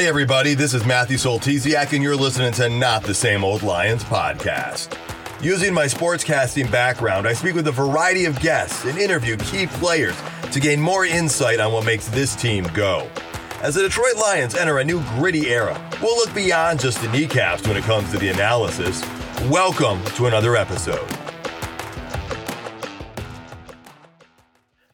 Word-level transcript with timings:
Hey, 0.00 0.08
everybody, 0.08 0.54
this 0.54 0.72
is 0.72 0.86
Matthew 0.86 1.18
Soltesiak, 1.18 1.92
and 1.92 2.02
you're 2.02 2.16
listening 2.16 2.52
to 2.52 2.70
Not 2.70 3.02
the 3.02 3.12
Same 3.12 3.44
Old 3.44 3.62
Lions 3.62 4.02
podcast. 4.02 4.96
Using 5.42 5.74
my 5.74 5.84
sportscasting 5.84 6.72
background, 6.72 7.28
I 7.28 7.34
speak 7.34 7.54
with 7.54 7.68
a 7.68 7.72
variety 7.72 8.24
of 8.24 8.40
guests 8.40 8.86
and 8.86 8.96
interview 8.96 9.36
key 9.36 9.66
players 9.66 10.16
to 10.52 10.58
gain 10.58 10.80
more 10.80 11.04
insight 11.04 11.60
on 11.60 11.74
what 11.74 11.84
makes 11.84 12.08
this 12.08 12.34
team 12.34 12.64
go. 12.72 13.10
As 13.60 13.74
the 13.74 13.82
Detroit 13.82 14.16
Lions 14.16 14.54
enter 14.54 14.78
a 14.78 14.84
new 14.84 15.02
gritty 15.18 15.50
era, 15.50 15.78
we'll 16.00 16.16
look 16.16 16.34
beyond 16.34 16.80
just 16.80 17.02
the 17.02 17.08
kneecaps 17.08 17.68
when 17.68 17.76
it 17.76 17.84
comes 17.84 18.10
to 18.12 18.18
the 18.18 18.30
analysis. 18.30 19.04
Welcome 19.50 20.02
to 20.14 20.28
another 20.28 20.56
episode. 20.56 21.19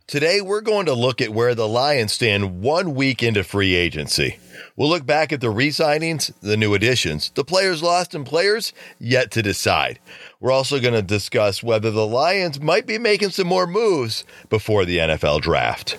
Today, 0.09 0.41
we're 0.41 0.61
going 0.61 0.87
to 0.87 0.95
look 0.95 1.21
at 1.21 1.31
where 1.31 1.57
the 1.57 1.67
Lions 1.67 2.13
stand 2.13 2.61
one 2.63 2.95
week 2.95 3.25
into 3.25 3.43
free 3.43 3.75
agency. 3.75 4.39
We'll 4.77 4.89
look 4.89 5.05
back 5.05 5.33
at 5.33 5.41
the 5.41 5.51
re 5.51 5.71
signings, 5.71 6.33
the 6.41 6.57
new 6.57 6.75
additions, 6.75 7.33
the 7.35 7.45
players 7.45 7.83
lost, 7.83 8.15
and 8.15 8.25
players 8.25 8.73
yet 9.01 9.33
to 9.33 9.43
decide. 9.43 9.99
We're 10.39 10.53
also 10.53 10.79
going 10.79 10.95
to 10.95 11.03
discuss 11.03 11.61
whether 11.61 11.91
the 11.91 12.07
Lions 12.07 12.61
might 12.61 12.87
be 12.87 12.99
making 12.99 13.31
some 13.31 13.49
more 13.49 13.67
moves 13.67 14.23
before 14.49 14.85
the 14.85 14.99
NFL 14.99 15.41
draft. 15.41 15.99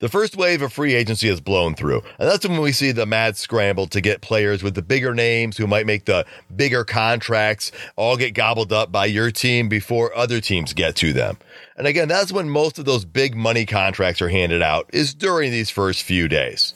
The 0.00 0.08
first 0.08 0.36
wave 0.36 0.62
of 0.62 0.72
free 0.72 0.94
agency 0.94 1.26
has 1.26 1.40
blown 1.40 1.74
through, 1.74 2.04
and 2.20 2.28
that's 2.28 2.46
when 2.46 2.60
we 2.60 2.70
see 2.70 2.92
the 2.92 3.04
mad 3.04 3.36
scramble 3.36 3.88
to 3.88 4.00
get 4.00 4.20
players 4.20 4.62
with 4.62 4.76
the 4.76 4.82
bigger 4.82 5.12
names 5.12 5.56
who 5.56 5.66
might 5.66 5.86
make 5.86 6.04
the 6.04 6.24
bigger 6.54 6.84
contracts 6.84 7.72
all 7.96 8.16
get 8.16 8.32
gobbled 8.32 8.72
up 8.72 8.92
by 8.92 9.06
your 9.06 9.32
team 9.32 9.68
before 9.68 10.16
other 10.16 10.40
teams 10.40 10.72
get 10.72 10.94
to 10.96 11.12
them. 11.12 11.36
And 11.76 11.88
again, 11.88 12.06
that's 12.06 12.30
when 12.30 12.48
most 12.48 12.78
of 12.78 12.84
those 12.84 13.04
big 13.04 13.34
money 13.34 13.66
contracts 13.66 14.22
are 14.22 14.28
handed 14.28 14.62
out, 14.62 14.88
is 14.92 15.14
during 15.14 15.50
these 15.50 15.68
first 15.68 16.04
few 16.04 16.28
days. 16.28 16.74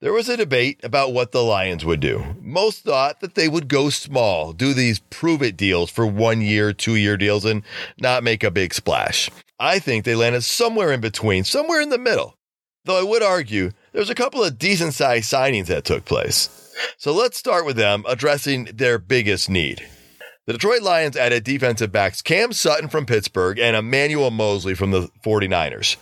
There 0.00 0.14
was 0.14 0.30
a 0.30 0.36
debate 0.38 0.80
about 0.82 1.12
what 1.12 1.32
the 1.32 1.44
Lions 1.44 1.84
would 1.84 2.00
do. 2.00 2.34
Most 2.40 2.82
thought 2.82 3.20
that 3.20 3.34
they 3.34 3.48
would 3.48 3.68
go 3.68 3.90
small, 3.90 4.54
do 4.54 4.72
these 4.72 5.00
prove 5.10 5.42
it 5.42 5.58
deals 5.58 5.90
for 5.90 6.06
one 6.06 6.40
year, 6.40 6.72
two 6.72 6.96
year 6.96 7.18
deals, 7.18 7.44
and 7.44 7.62
not 7.98 8.24
make 8.24 8.42
a 8.42 8.50
big 8.50 8.72
splash. 8.72 9.28
I 9.60 9.80
think 9.80 10.04
they 10.04 10.14
landed 10.14 10.44
somewhere 10.44 10.92
in 10.92 11.02
between, 11.02 11.44
somewhere 11.44 11.82
in 11.82 11.90
the 11.90 11.98
middle. 11.98 12.37
Though 12.88 12.98
I 12.98 13.02
would 13.02 13.22
argue 13.22 13.72
there's 13.92 14.08
a 14.08 14.14
couple 14.14 14.42
of 14.42 14.58
decent 14.58 14.94
sized 14.94 15.30
signings 15.30 15.66
that 15.66 15.84
took 15.84 16.06
place. 16.06 16.72
So 16.96 17.12
let's 17.12 17.36
start 17.36 17.66
with 17.66 17.76
them 17.76 18.02
addressing 18.08 18.64
their 18.64 18.98
biggest 18.98 19.50
need. 19.50 19.86
The 20.46 20.54
Detroit 20.54 20.80
Lions 20.80 21.14
added 21.14 21.44
defensive 21.44 21.92
backs 21.92 22.22
Cam 22.22 22.54
Sutton 22.54 22.88
from 22.88 23.04
Pittsburgh 23.04 23.58
and 23.58 23.76
Emmanuel 23.76 24.30
Moseley 24.30 24.74
from 24.74 24.92
the 24.92 25.10
49ers. 25.22 25.96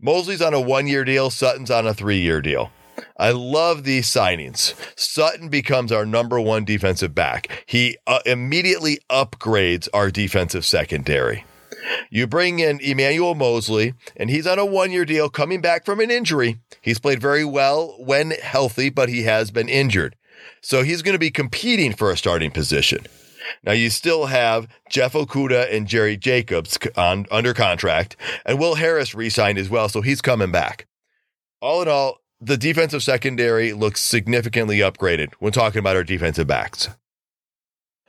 Moseley's 0.00 0.40
on 0.40 0.54
a 0.54 0.60
one 0.60 0.86
year 0.86 1.04
deal, 1.04 1.28
Sutton's 1.28 1.72
on 1.72 1.88
a 1.88 1.92
three 1.92 2.20
year 2.20 2.40
deal. 2.40 2.70
I 3.16 3.32
love 3.32 3.82
these 3.82 4.06
signings. 4.06 4.74
Sutton 4.96 5.48
becomes 5.48 5.90
our 5.90 6.06
number 6.06 6.40
one 6.40 6.64
defensive 6.64 7.16
back. 7.16 7.64
He 7.66 7.98
uh, 8.06 8.20
immediately 8.24 9.00
upgrades 9.10 9.88
our 9.92 10.08
defensive 10.12 10.64
secondary. 10.64 11.44
You 12.10 12.26
bring 12.26 12.58
in 12.58 12.80
Emmanuel 12.80 13.34
Moseley, 13.34 13.94
and 14.16 14.30
he's 14.30 14.46
on 14.46 14.58
a 14.58 14.64
one 14.64 14.90
year 14.90 15.04
deal 15.04 15.28
coming 15.28 15.60
back 15.60 15.84
from 15.84 16.00
an 16.00 16.10
injury. 16.10 16.58
He's 16.80 16.98
played 16.98 17.20
very 17.20 17.44
well 17.44 17.96
when 17.98 18.30
healthy, 18.30 18.90
but 18.90 19.08
he 19.08 19.22
has 19.22 19.50
been 19.50 19.68
injured. 19.68 20.16
So 20.60 20.82
he's 20.82 21.02
going 21.02 21.14
to 21.14 21.18
be 21.18 21.30
competing 21.30 21.92
for 21.92 22.10
a 22.10 22.16
starting 22.16 22.50
position. 22.50 23.06
Now 23.64 23.72
you 23.72 23.90
still 23.90 24.26
have 24.26 24.68
Jeff 24.90 25.14
Okudah 25.14 25.74
and 25.74 25.86
Jerry 25.86 26.16
Jacobs 26.16 26.78
on 26.96 27.26
under 27.30 27.54
contract, 27.54 28.16
and 28.44 28.58
Will 28.58 28.74
Harris 28.74 29.14
re-signed 29.14 29.58
as 29.58 29.70
well, 29.70 29.88
so 29.88 30.00
he's 30.00 30.20
coming 30.20 30.52
back. 30.52 30.86
All 31.60 31.82
in 31.82 31.88
all, 31.88 32.18
the 32.40 32.56
defensive 32.56 33.02
secondary 33.02 33.72
looks 33.72 34.02
significantly 34.02 34.78
upgraded 34.78 35.32
when 35.38 35.52
talking 35.52 35.80
about 35.80 35.96
our 35.96 36.04
defensive 36.04 36.46
backs. 36.46 36.88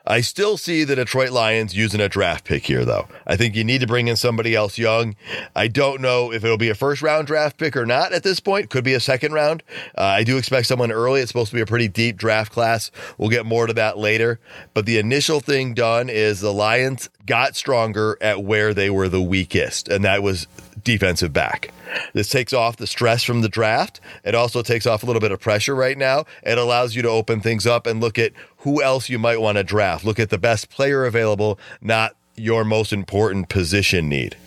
I 0.10 0.22
still 0.22 0.58
see 0.58 0.84
the 0.84 0.96
Detroit 0.96 1.30
Lions 1.30 1.76
using 1.76 2.02
a 2.02 2.10
draft 2.10 2.44
pick 2.44 2.66
here, 2.66 2.84
though. 2.84 3.08
I 3.28 3.36
think 3.36 3.56
you 3.56 3.64
need 3.64 3.82
to 3.82 3.88
bring 3.88 4.08
in 4.08 4.16
somebody 4.16 4.56
else 4.56 4.80
young. 4.80 5.16
I 5.56 5.68
don't 5.68 6.02
know 6.02 6.34
if 6.34 6.44
it'll 6.44 6.58
be 6.58 6.70
a 6.70 6.76
first 6.76 7.04
round 7.04 7.28
draft 7.28 7.58
pick 7.58 7.78
or 7.78 7.86
not 7.86 8.12
at 8.12 8.24
this 8.24 8.40
point. 8.40 8.72
Could 8.72 8.84
be 8.84 8.96
a 8.96 9.00
second 9.00 9.34
round. 9.34 9.62
Uh, 9.96 10.02
I 10.02 10.24
do 10.24 10.38
expect 10.38 10.66
someone 10.66 10.92
early. 10.92 11.22
It's 11.22 11.30
supposed 11.30 11.52
to 11.52 11.56
be 11.56 11.62
a 11.62 11.68
pretty 11.68 11.88
deep 11.88 12.18
draft 12.18 12.52
class. 12.52 12.90
We'll 13.20 13.30
get 13.30 13.46
more 13.46 13.68
to 13.68 13.74
that 13.74 14.00
later. 14.00 14.40
But 14.74 14.88
the 14.88 14.98
initial 14.98 15.42
thing 15.42 15.76
done 15.76 16.10
is 16.10 16.42
the 16.42 16.52
Lions 16.52 17.12
got 17.28 17.56
stronger 17.56 18.18
at 18.20 18.44
where 18.44 18.74
they 18.74 18.90
were 18.90 19.10
the 19.10 19.22
weakest, 19.22 19.88
and 19.90 20.04
that 20.06 20.24
was 20.24 20.48
defensive 20.84 21.32
back. 21.32 21.72
This 22.14 22.30
takes 22.30 22.54
off 22.54 22.78
the 22.78 22.88
stress 22.88 23.24
from 23.24 23.42
the 23.42 23.50
draft. 23.50 24.00
It 24.24 24.36
also 24.36 24.62
takes 24.62 24.86
off 24.86 25.04
a 25.04 25.06
little 25.06 25.20
bit 25.20 25.32
of 25.32 25.40
pressure 25.40 25.76
right 25.76 25.98
now. 25.98 26.26
It 26.44 26.58
allows 26.58 26.96
you 26.96 27.02
to 27.04 27.10
open 27.10 27.42
things 27.42 27.66
up 27.66 27.88
and 27.88 28.02
look 28.02 28.18
at 28.18 28.34
who 28.60 28.82
else 28.82 29.10
you 29.10 29.20
might 29.20 29.42
want 29.42 29.58
to 29.58 29.64
draft. 29.64 30.06
Look 30.06 30.20
at 30.20 30.30
the 30.30 30.38
best 30.38 30.70
player 30.70 31.06
available, 31.06 31.60
not 31.82 32.16
your 32.36 32.64
most 32.64 32.94
important 32.94 33.50
position 33.50 34.10
need. 34.10 34.38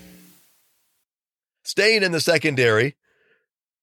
Staying 1.62 2.02
in 2.02 2.12
the 2.12 2.20
secondary, 2.20 2.96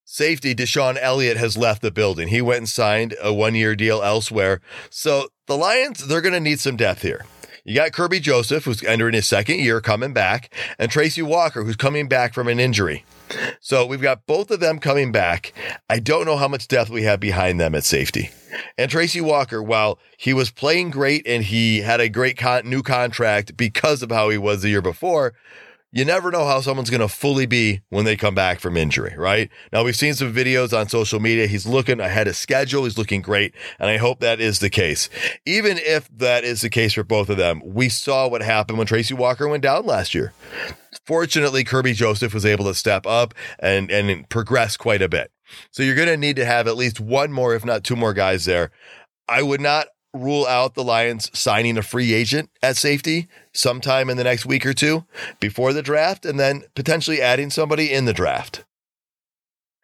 safety 0.04 0.54
DeShon 0.54 0.98
Elliott 1.00 1.36
has 1.36 1.56
left 1.56 1.82
the 1.82 1.90
building. 1.90 2.28
He 2.28 2.42
went 2.42 2.58
and 2.58 2.68
signed 2.68 3.14
a 3.22 3.32
one 3.32 3.54
year 3.54 3.74
deal 3.74 4.02
elsewhere. 4.02 4.60
So 4.90 5.28
the 5.46 5.56
Lions, 5.56 6.06
they're 6.06 6.20
going 6.20 6.34
to 6.34 6.40
need 6.40 6.60
some 6.60 6.76
depth 6.76 7.02
here. 7.02 7.24
You 7.64 7.74
got 7.74 7.92
Kerby 7.92 8.22
Joseph, 8.22 8.64
who's 8.64 8.82
entering 8.82 9.14
his 9.14 9.28
second 9.28 9.60
year, 9.60 9.80
coming 9.80 10.12
back, 10.12 10.54
and 10.78 10.90
Tracy 10.90 11.22
Walker, 11.22 11.62
who's 11.62 11.76
coming 11.76 12.08
back 12.08 12.32
from 12.32 12.48
an 12.48 12.58
injury. 12.58 13.04
So 13.60 13.84
we've 13.84 14.00
got 14.00 14.26
both 14.26 14.50
of 14.50 14.60
them 14.60 14.78
coming 14.78 15.12
back. 15.12 15.52
I 15.88 15.98
don't 15.98 16.24
know 16.24 16.36
how 16.36 16.48
much 16.48 16.68
depth 16.68 16.90
we 16.90 17.02
have 17.02 17.20
behind 17.20 17.60
them 17.60 17.74
at 17.74 17.84
safety. 17.84 18.30
And 18.78 18.90
Tracy 18.90 19.20
Walker, 19.20 19.62
while 19.62 19.98
he 20.16 20.32
was 20.32 20.50
playing 20.50 20.90
great 20.90 21.26
and 21.26 21.44
he 21.44 21.80
had 21.80 22.00
a 22.00 22.08
great 22.08 22.36
con- 22.36 22.68
new 22.68 22.82
contract 22.82 23.56
because 23.56 24.02
of 24.02 24.10
how 24.10 24.28
he 24.28 24.38
was 24.38 24.62
the 24.62 24.68
year 24.68 24.82
before, 24.82 25.34
you 25.92 26.04
never 26.04 26.30
know 26.30 26.46
how 26.46 26.60
someone's 26.60 26.90
going 26.90 27.00
to 27.00 27.08
fully 27.08 27.46
be 27.46 27.80
when 27.88 28.04
they 28.04 28.16
come 28.16 28.34
back 28.34 28.60
from 28.60 28.76
injury, 28.76 29.14
right? 29.16 29.50
Now, 29.72 29.82
we've 29.82 29.96
seen 29.96 30.14
some 30.14 30.32
videos 30.32 30.76
on 30.78 30.88
social 30.88 31.18
media. 31.18 31.48
He's 31.48 31.66
looking 31.66 31.98
ahead 31.98 32.28
of 32.28 32.36
schedule. 32.36 32.84
He's 32.84 32.96
looking 32.96 33.22
great. 33.22 33.54
And 33.78 33.90
I 33.90 33.96
hope 33.96 34.20
that 34.20 34.40
is 34.40 34.60
the 34.60 34.70
case. 34.70 35.10
Even 35.44 35.78
if 35.78 36.08
that 36.16 36.44
is 36.44 36.60
the 36.60 36.70
case 36.70 36.92
for 36.92 37.02
both 37.02 37.28
of 37.28 37.38
them, 37.38 37.60
we 37.64 37.88
saw 37.88 38.28
what 38.28 38.42
happened 38.42 38.78
when 38.78 38.86
Tracy 38.86 39.14
Walker 39.14 39.48
went 39.48 39.64
down 39.64 39.84
last 39.84 40.14
year. 40.14 40.32
Fortunately, 41.06 41.64
Kerby 41.64 41.94
Joseph 41.94 42.34
was 42.34 42.46
able 42.46 42.66
to 42.66 42.74
step 42.74 43.04
up 43.04 43.34
and, 43.58 43.90
and 43.90 44.28
progress 44.28 44.76
quite 44.76 45.02
a 45.02 45.08
bit. 45.08 45.32
So 45.72 45.82
you're 45.82 45.96
going 45.96 46.06
to 46.06 46.16
need 46.16 46.36
to 46.36 46.44
have 46.44 46.68
at 46.68 46.76
least 46.76 47.00
one 47.00 47.32
more, 47.32 47.54
if 47.54 47.64
not 47.64 47.82
two 47.82 47.96
more 47.96 48.14
guys 48.14 48.44
there. 48.44 48.70
I 49.28 49.42
would 49.42 49.60
not 49.60 49.88
rule 50.12 50.46
out 50.46 50.74
the 50.74 50.84
Lions 50.84 51.30
signing 51.38 51.78
a 51.78 51.82
free 51.82 52.12
agent 52.12 52.50
at 52.62 52.76
safety 52.76 53.28
sometime 53.52 54.10
in 54.10 54.16
the 54.16 54.24
next 54.24 54.46
week 54.46 54.66
or 54.66 54.74
two 54.74 55.04
before 55.38 55.72
the 55.72 55.82
draft 55.82 56.24
and 56.24 56.38
then 56.38 56.64
potentially 56.74 57.20
adding 57.20 57.50
somebody 57.50 57.92
in 57.92 58.04
the 58.04 58.12
draft. 58.12 58.64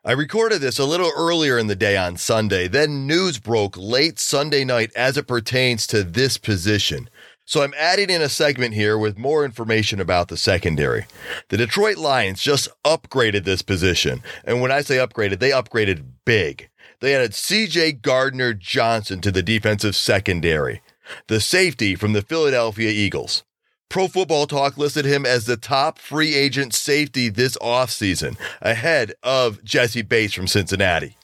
I 0.04 0.12
recorded 0.12 0.60
this 0.60 0.78
a 0.78 0.84
little 0.84 1.10
earlier 1.16 1.58
in 1.58 1.66
the 1.66 1.74
day 1.74 1.96
on 1.96 2.16
Sunday. 2.16 2.68
Then 2.68 3.08
news 3.08 3.38
broke 3.38 3.76
late 3.76 4.20
Sunday 4.20 4.64
night 4.64 4.92
as 4.94 5.16
it 5.16 5.26
pertains 5.26 5.84
to 5.88 6.04
this 6.04 6.38
position. 6.38 7.10
So 7.44 7.62
I'm 7.62 7.74
adding 7.76 8.10
in 8.10 8.22
a 8.22 8.28
segment 8.28 8.74
here 8.74 8.98
with 8.98 9.18
more 9.18 9.44
information 9.44 10.00
about 10.00 10.28
the 10.28 10.36
secondary. 10.36 11.06
The 11.48 11.56
Detroit 11.56 11.96
Lions 11.96 12.40
just 12.40 12.68
upgraded 12.84 13.44
this 13.44 13.62
position. 13.62 14.22
And 14.44 14.60
when 14.60 14.72
I 14.72 14.80
say 14.80 14.96
upgraded, 14.96 15.38
they 15.38 15.50
upgraded 15.50 16.04
big. 16.24 16.68
They 17.00 17.14
added 17.14 17.32
CJ 17.32 18.02
Gardner 18.02 18.54
Johnson 18.54 19.20
to 19.20 19.30
the 19.30 19.42
defensive 19.42 19.94
secondary, 19.96 20.82
the 21.26 21.40
safety 21.40 21.94
from 21.94 22.12
the 22.12 22.22
Philadelphia 22.22 22.90
Eagles. 22.90 23.44
Pro 23.88 24.08
Football 24.08 24.46
Talk 24.46 24.76
listed 24.76 25.04
him 25.04 25.24
as 25.24 25.46
the 25.46 25.56
top 25.56 25.98
free 25.98 26.34
agent 26.34 26.74
safety 26.74 27.28
this 27.28 27.56
offseason, 27.58 28.36
ahead 28.60 29.14
of 29.22 29.62
Jessie 29.62 30.02
Bates 30.02 30.34
from 30.34 30.48
Cincinnati. 30.48 31.16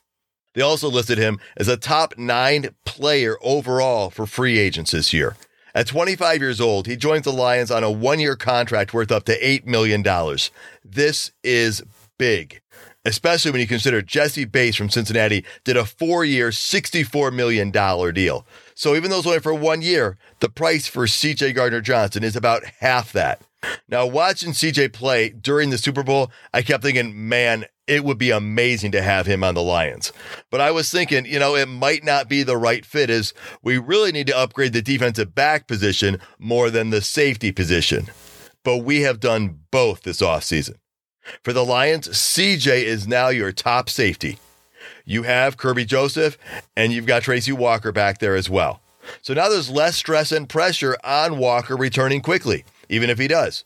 They 0.54 0.62
also 0.62 0.88
listed 0.88 1.18
him 1.18 1.40
as 1.56 1.68
a 1.68 1.76
top 1.76 2.14
nine 2.16 2.74
player 2.84 3.36
overall 3.42 4.10
for 4.10 4.26
free 4.26 4.58
agents 4.58 4.92
this 4.92 5.12
year. 5.12 5.36
At 5.74 5.86
25 5.86 6.40
years 6.40 6.60
old, 6.60 6.86
he 6.86 6.96
joins 6.96 7.24
the 7.24 7.32
Lions 7.32 7.70
on 7.70 7.82
a 7.82 7.90
one 7.90 8.20
year 8.20 8.36
contract 8.36 8.92
worth 8.92 9.10
up 9.10 9.24
to 9.24 9.40
$8 9.40 9.64
million. 9.66 10.04
This 10.84 11.32
is 11.42 11.82
big, 12.18 12.60
especially 13.04 13.50
when 13.50 13.60
you 13.60 13.66
consider 13.66 14.02
Jessie 14.02 14.44
Bates 14.44 14.76
from 14.76 14.90
Cincinnati 14.90 15.44
did 15.64 15.76
a 15.76 15.84
four 15.84 16.24
year, 16.24 16.50
$64 16.50 17.32
million 17.32 17.70
deal. 17.70 18.46
So 18.74 18.94
even 18.94 19.10
though 19.10 19.18
it's 19.18 19.26
only 19.26 19.40
for 19.40 19.54
one 19.54 19.82
year, 19.82 20.16
the 20.40 20.48
price 20.48 20.86
for 20.86 21.06
CJ 21.06 21.54
Gardner 21.54 21.80
Johnson 21.80 22.24
is 22.24 22.36
about 22.36 22.64
half 22.80 23.12
that. 23.12 23.42
Now, 23.88 24.06
watching 24.06 24.52
CJ 24.52 24.92
play 24.92 25.28
during 25.28 25.70
the 25.70 25.78
Super 25.78 26.02
Bowl, 26.02 26.32
I 26.52 26.62
kept 26.62 26.82
thinking, 26.82 27.28
man, 27.28 27.66
it 27.86 28.04
would 28.04 28.18
be 28.18 28.30
amazing 28.30 28.92
to 28.92 29.02
have 29.02 29.26
him 29.26 29.44
on 29.44 29.54
the 29.54 29.62
Lions. 29.62 30.12
But 30.50 30.60
I 30.60 30.70
was 30.70 30.90
thinking, 30.90 31.26
you 31.26 31.38
know, 31.38 31.54
it 31.54 31.68
might 31.68 32.04
not 32.04 32.28
be 32.28 32.42
the 32.42 32.56
right 32.56 32.84
fit 32.84 33.10
as 33.10 33.34
we 33.62 33.78
really 33.78 34.12
need 34.12 34.26
to 34.28 34.36
upgrade 34.36 34.72
the 34.72 34.82
defensive 34.82 35.34
back 35.34 35.66
position 35.66 36.18
more 36.38 36.70
than 36.70 36.90
the 36.90 37.02
safety 37.02 37.52
position. 37.52 38.08
But 38.64 38.78
we 38.78 39.00
have 39.02 39.20
done 39.20 39.60
both 39.70 40.02
this 40.02 40.20
offseason. 40.20 40.76
For 41.42 41.52
the 41.52 41.64
Lions, 41.64 42.08
CJ 42.08 42.82
is 42.82 43.06
now 43.06 43.28
your 43.28 43.52
top 43.52 43.88
safety. 43.88 44.38
You 45.04 45.24
have 45.24 45.56
Kerby 45.56 45.86
Joseph, 45.86 46.38
and 46.76 46.92
you've 46.92 47.06
got 47.06 47.22
Tracy 47.22 47.52
Walker 47.52 47.92
back 47.92 48.18
there 48.18 48.36
as 48.36 48.48
well. 48.48 48.80
So 49.20 49.34
now 49.34 49.48
there's 49.48 49.70
less 49.70 49.96
stress 49.96 50.32
and 50.32 50.48
pressure 50.48 50.96
on 51.02 51.38
Walker 51.38 51.76
returning 51.76 52.20
quickly, 52.20 52.64
even 52.88 53.10
if 53.10 53.18
he 53.18 53.28
does. 53.28 53.64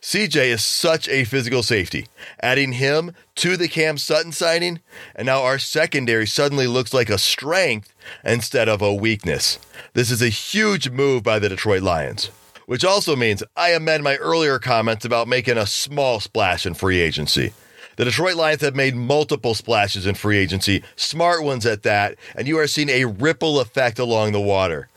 CJ 0.00 0.46
is 0.46 0.64
such 0.64 1.08
a 1.08 1.24
physical 1.24 1.62
safety. 1.62 2.08
Adding 2.40 2.72
him 2.72 3.12
to 3.36 3.56
the 3.56 3.68
Cam 3.68 3.98
Sutton 3.98 4.32
signing, 4.32 4.80
and 5.14 5.26
now 5.26 5.42
our 5.42 5.60
secondary 5.60 6.26
suddenly 6.26 6.66
looks 6.66 6.92
like 6.92 7.08
a 7.08 7.18
strength 7.18 7.94
instead 8.24 8.68
of 8.68 8.82
a 8.82 8.92
weakness. 8.92 9.60
This 9.94 10.10
is 10.10 10.20
a 10.20 10.28
huge 10.28 10.90
move 10.90 11.22
by 11.22 11.38
the 11.38 11.48
Detroit 11.48 11.82
Lions, 11.82 12.30
which 12.66 12.84
also 12.84 13.16
means 13.16 13.42
I 13.56 13.70
amend 13.70 14.04
my 14.04 14.16
earlier 14.16 14.58
comments 14.58 15.04
about 15.04 15.28
making 15.28 15.58
a 15.58 15.66
small 15.66 16.20
splash 16.20 16.66
in 16.66 16.74
free 16.74 17.00
agency. 17.00 17.52
The 17.96 18.06
Detroit 18.06 18.36
Lions 18.36 18.62
have 18.62 18.74
made 18.74 18.96
multiple 18.96 19.54
splashes 19.54 20.06
in 20.06 20.14
free 20.14 20.38
agency, 20.38 20.82
smart 20.96 21.42
ones 21.42 21.66
at 21.66 21.82
that, 21.82 22.16
and 22.34 22.48
you 22.48 22.58
are 22.58 22.66
seeing 22.66 22.88
a 22.88 23.04
ripple 23.04 23.60
effect 23.60 23.98
along 23.98 24.32
the 24.32 24.40
water. 24.40 24.88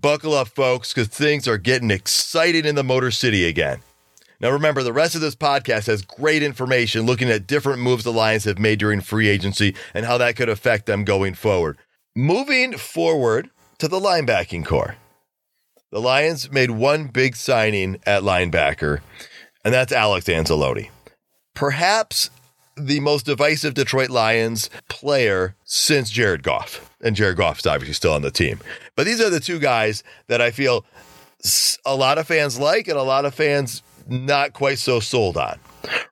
Buckle 0.00 0.34
up, 0.34 0.48
folks, 0.48 0.92
because 0.92 1.08
things 1.08 1.48
are 1.48 1.58
getting 1.58 1.90
exciting 1.90 2.64
in 2.64 2.76
the 2.76 2.84
Motor 2.84 3.10
City 3.10 3.44
again. 3.46 3.80
Now, 4.40 4.50
remember, 4.50 4.82
the 4.82 4.92
rest 4.92 5.14
of 5.14 5.20
this 5.20 5.34
podcast 5.34 5.86
has 5.86 6.02
great 6.02 6.42
information 6.42 7.06
looking 7.06 7.30
at 7.30 7.46
different 7.46 7.80
moves 7.80 8.04
the 8.04 8.12
Lions 8.12 8.44
have 8.44 8.58
made 8.58 8.78
during 8.78 9.00
free 9.00 9.28
agency 9.28 9.74
and 9.92 10.04
how 10.04 10.18
that 10.18 10.36
could 10.36 10.48
affect 10.48 10.86
them 10.86 11.04
going 11.04 11.34
forward. 11.34 11.78
Moving 12.14 12.76
forward 12.76 13.50
to 13.78 13.88
the 13.88 13.98
linebacking 13.98 14.64
corps, 14.64 14.96
the 15.94 16.00
Lions 16.00 16.50
made 16.50 16.72
one 16.72 17.06
big 17.06 17.36
signing 17.36 18.00
at 18.04 18.24
linebacker, 18.24 18.98
and 19.64 19.72
that's 19.72 19.92
Alex 19.92 20.26
Anzalone. 20.26 20.90
Perhaps 21.54 22.30
the 22.76 22.98
most 22.98 23.26
divisive 23.26 23.74
Detroit 23.74 24.10
Lions 24.10 24.70
player 24.88 25.54
since 25.62 26.10
Jared 26.10 26.42
Goff. 26.42 26.90
And 27.00 27.14
Jared 27.14 27.36
Goff 27.36 27.60
is 27.60 27.66
obviously 27.66 27.94
still 27.94 28.12
on 28.12 28.22
the 28.22 28.32
team. 28.32 28.58
But 28.96 29.06
these 29.06 29.20
are 29.20 29.30
the 29.30 29.38
two 29.38 29.60
guys 29.60 30.02
that 30.26 30.40
I 30.40 30.50
feel 30.50 30.84
a 31.86 31.94
lot 31.94 32.18
of 32.18 32.26
fans 32.26 32.58
like 32.58 32.88
and 32.88 32.98
a 32.98 33.02
lot 33.04 33.24
of 33.24 33.32
fans 33.32 33.80
not 34.08 34.52
quite 34.52 34.80
so 34.80 34.98
sold 34.98 35.36
on, 35.36 35.60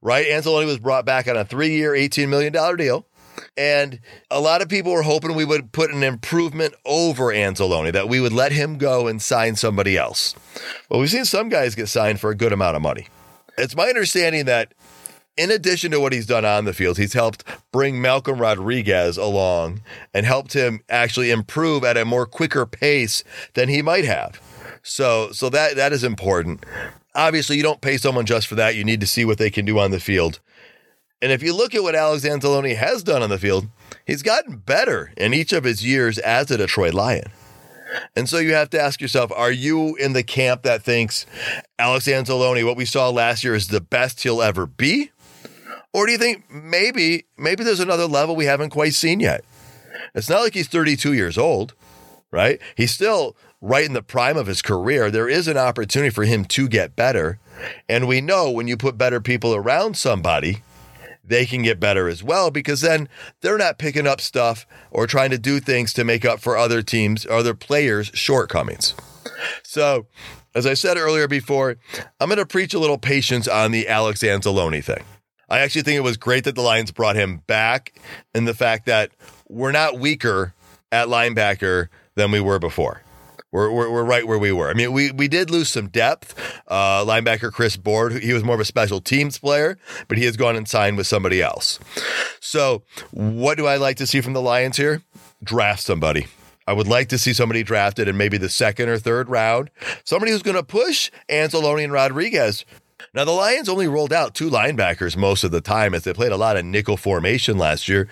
right? 0.01 0.29
Anzalone 0.29 0.67
was 0.67 0.79
brought 0.79 1.05
back 1.05 1.27
on 1.27 1.37
a 1.37 1.45
three 1.45 1.71
year, 1.71 1.91
$18 1.91 2.29
million 2.29 2.53
deal. 2.77 3.05
And 3.57 4.01
a 4.31 4.41
lot 4.41 4.63
of 4.63 4.69
people 4.69 4.93
were 4.93 5.03
hoping 5.03 5.35
we 5.35 5.45
would 5.45 5.73
put 5.73 5.91
an 5.91 6.03
improvement 6.03 6.75
over 6.85 7.25
Anzalone, 7.27 7.93
that 7.93 8.09
we 8.09 8.21
would 8.21 8.33
let 8.33 8.53
him 8.53 8.79
go 8.79 9.07
and 9.07 9.21
sign 9.21 9.57
somebody 9.57 9.97
else. 9.97 10.35
Well, 10.89 11.01
we've 11.01 11.11
seen 11.11 11.25
some 11.25 11.49
guys 11.49 11.75
get 11.75 11.89
signed 11.89 12.21
for 12.21 12.31
a 12.31 12.35
good 12.35 12.53
amount 12.53 12.77
of 12.77 12.83
money. 12.83 13.09
It's 13.59 13.77
my 13.77 13.89
understanding 13.89 14.47
that 14.47 14.73
in 15.37 15.51
addition 15.51 15.91
to 15.93 16.01
what 16.01 16.13
he's 16.13 16.27
done 16.27 16.45
on 16.45 16.65
the 16.65 16.75
field, 16.75 16.99
he's 16.99 17.15
helped 17.15 17.45
bring 17.73 18.01
Malcolm 18.01 18.39
Rodriguez 18.39 19.17
along 19.17 19.81
and 20.13 20.27
helped 20.27 20.53
him 20.53 20.81
actually 20.89 21.31
improve 21.31 21.85
at 21.85 21.97
a 21.97 22.05
more 22.05 22.27
quicker 22.27 22.67
pace 22.67 23.25
than 23.55 23.69
he 23.69 23.83
might 23.83 24.05
have. 24.05 24.41
So, 24.83 25.33
so 25.33 25.49
that 25.49 25.77
that 25.77 25.93
is 25.93 26.05
important. 26.05 26.65
Obviously, 27.15 27.57
you 27.57 27.63
don't 27.63 27.81
pay 27.81 27.97
someone 27.99 28.27
just 28.27 28.47
for 28.47 28.55
that. 28.57 28.75
You 28.75 28.85
need 28.85 29.01
to 29.01 29.07
see 29.07 29.25
what 29.25 29.39
they 29.39 29.51
can 29.51 29.65
do 29.65 29.79
on 29.79 29.91
the 29.91 30.01
field. 30.01 30.41
And 31.23 31.31
if 31.31 31.43
you 31.43 31.55
look 31.55 31.75
at 31.75 31.85
what 31.85 31.95
Alex 31.95 32.25
Anzalone 32.25 32.77
has 32.77 33.05
done 33.05 33.23
on 33.23 33.31
the 33.31 33.39
field, 33.39 33.69
he's 34.05 34.23
gotten 34.23 34.57
better 34.57 35.13
in 35.17 35.33
each 35.33 35.53
of 35.53 35.63
his 35.63 35.87
years 35.87 36.19
as 36.19 36.51
a 36.51 36.59
Detroit 36.59 36.95
Lion. 36.95 37.31
And 38.17 38.29
so 38.29 38.39
you 38.39 38.55
have 38.55 38.71
to 38.71 38.81
ask 38.81 39.01
yourself, 39.01 39.31
are 39.37 39.53
you 39.53 39.95
in 39.97 40.15
the 40.15 40.25
camp 40.25 40.63
that 40.63 40.83
thinks 40.83 41.25
Alex 41.79 42.07
Anzalone, 42.07 42.67
what 42.67 42.77
we 42.77 42.85
saw 42.85 43.09
last 43.09 43.45
year, 43.45 43.55
is 43.55 43.69
the 43.69 43.81
best 43.81 44.23
he'll 44.23 44.43
ever 44.43 44.67
be? 44.67 45.13
Or 45.93 46.07
do 46.07 46.13
you 46.13 46.19
think 46.19 46.51
maybe, 46.51 47.27
maybe 47.37 47.63
there's 47.63 47.81
another 47.81 48.07
level 48.07 48.35
we 48.35 48.47
haven't 48.47 48.71
quite 48.71 48.95
seen 48.95 49.21
yet? 49.21 49.45
It's 50.15 50.29
not 50.29 50.41
like 50.41 50.55
he's 50.55 50.69
32 50.69 51.13
years 51.13 51.39
old, 51.39 51.75
right? 52.31 52.61
He's 52.75 52.93
still 52.93 53.37
right 53.63 53.85
in 53.85 53.93
the 53.93 54.03
prime 54.03 54.37
of 54.37 54.49
his 54.49 54.61
career, 54.61 55.11
there 55.11 55.29
is 55.29 55.47
an 55.47 55.57
opportunity 55.57 56.11
for 56.11 56.25
him 56.25 56.45
to 56.45 56.69
get 56.69 56.97
better. 56.97 57.39
And 57.89 58.09
we 58.09 58.21
know 58.21 58.51
when 58.51 58.67
you 58.67 58.77
put 58.77 58.99
better 58.99 59.21
people 59.21 59.55
around 59.55 59.97
somebody, 59.97 60.63
they 61.25 61.47
can 61.47 61.63
get 61.63 61.81
better 61.81 62.09
as 62.09 62.23
well 62.23 62.51
because 62.51 62.81
then 62.81 63.09
they're 63.41 63.59
not 63.59 63.79
picking 63.79 64.07
up 64.07 64.21
stuff 64.21 64.67
or 64.91 65.07
trying 65.07 65.31
to 65.31 65.39
do 65.39 65.61
things 65.61 65.93
to 65.95 66.05
make 66.05 66.25
up 66.25 66.41
for 66.41 66.57
other 66.57 66.83
teams, 66.83 67.27
other 67.27 67.55
players' 67.55 68.11
shortcomings. 68.15 68.95
So, 69.63 70.07
as 70.55 70.67
I 70.67 70.75
said 70.75 70.97
earlier 70.97 71.29
before, 71.29 71.77
I'm 72.21 72.29
going 72.29 72.39
to 72.39 72.47
preach 72.47 72.75
a 72.75 72.79
little 72.79 72.99
patience 72.99 73.49
on 73.49 73.71
the 73.71 73.89
Alex 73.89 74.21
Anzalone 74.21 74.85
thing. 74.85 75.05
I 75.49 75.61
actually 75.61 75.83
think 75.83 75.97
it 75.97 76.03
was 76.03 76.17
great 76.17 76.45
that 76.45 76.55
the 76.55 76.63
Lions 76.63 76.91
brought 76.91 77.17
him 77.17 77.39
back 77.47 77.93
in 78.35 78.45
the 78.45 78.55
fact 78.55 78.87
that 78.87 79.11
we're 79.49 79.73
not 79.73 79.99
weaker 79.99 80.55
at 80.91 81.09
linebacker 81.09 81.89
than 82.15 82.31
we 82.31 82.41
were 82.41 82.59
before. 82.59 83.02
We're, 83.53 83.71
we're, 83.71 83.93
we're, 83.93 84.05
right 84.05 84.27
where 84.27 84.39
we 84.39 84.51
were. 84.51 84.71
I 84.71 84.75
mean, 84.75 84.93
we, 84.93 85.13
we 85.13 85.29
did 85.29 85.51
lose 85.51 85.69
some 85.69 85.89
depth. 85.89 86.35
Uh, 86.67 87.05
linebacker 87.05 87.53
Chris 87.53 87.77
Board, 87.77 88.23
he 88.23 88.33
was 88.33 88.43
more 88.43 88.55
of 88.55 88.61
a 88.61 88.65
special 88.65 89.01
teams 89.01 89.39
player, 89.39 89.79
but 90.09 90.17
he 90.17 90.25
has 90.25 90.39
gone 90.39 90.57
and 90.57 90.67
signed 90.67 90.97
with 90.97 91.07
somebody 91.07 91.43
else. 91.43 91.79
So, 92.41 92.83
what 93.11 93.59
do 93.59 93.67
I 93.67 93.77
like 93.77 93.99
to 93.99 94.07
see 94.07 94.23
from 94.23 94.33
the 94.33 94.41
Lions 94.41 94.79
here? 94.79 95.03
Draft 95.45 95.83
somebody. 95.83 96.27
I 96.67 96.73
would 96.73 96.89
like 96.89 97.09
to 97.11 97.19
see 97.19 97.33
somebody 97.33 97.63
drafted 97.63 98.09
in 98.09 98.17
maybe 98.17 98.39
the 98.39 98.49
second 98.49 98.89
or 98.89 98.99
third 98.99 99.29
round. 99.29 99.71
Somebody 100.05 100.33
who's 100.33 100.43
going 100.43 100.57
to 100.57 100.63
push 100.63 101.11
Anzalone 101.29 101.85
and 101.85 101.93
Rodriguez. 101.93 102.65
Now, 103.13 103.25
the 103.25 103.33
Lions 103.33 103.69
only 103.69 103.89
rolled 103.89 104.13
out 104.13 104.35
two 104.35 104.49
linebackers 104.49 105.17
most 105.17 105.45
of 105.45 105.51
the 105.51 105.61
time 105.61 105.93
as 105.93 106.05
they 106.05 106.15
played 106.15 106.33
a 106.33 106.37
lot 106.37 106.57
of 106.57 106.65
nickel 106.65 106.97
formation 106.97 107.59
last 107.59 107.89
year. 107.89 108.09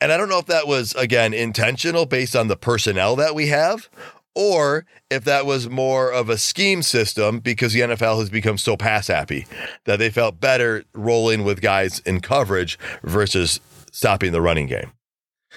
And 0.00 0.12
I 0.12 0.18
don't 0.18 0.28
know 0.28 0.38
if 0.38 0.46
that 0.46 0.66
was, 0.66 0.92
again, 0.94 1.32
intentional 1.32 2.04
based 2.04 2.36
on 2.36 2.48
the 2.48 2.56
personnel 2.56 3.16
that 3.16 3.34
we 3.34 3.46
have, 3.46 3.88
or 4.36 4.84
if 5.10 5.24
that 5.24 5.46
was 5.46 5.68
more 5.68 6.12
of 6.12 6.28
a 6.28 6.36
scheme 6.36 6.82
system 6.82 7.40
because 7.40 7.72
the 7.72 7.80
NFL 7.80 8.20
has 8.20 8.30
become 8.30 8.58
so 8.58 8.76
pass 8.76 9.08
happy 9.08 9.46
that 9.84 9.98
they 9.98 10.10
felt 10.10 10.38
better 10.38 10.84
rolling 10.92 11.42
with 11.42 11.62
guys 11.62 12.00
in 12.00 12.20
coverage 12.20 12.78
versus 13.02 13.58
stopping 13.90 14.32
the 14.32 14.42
running 14.42 14.66
game. 14.66 14.92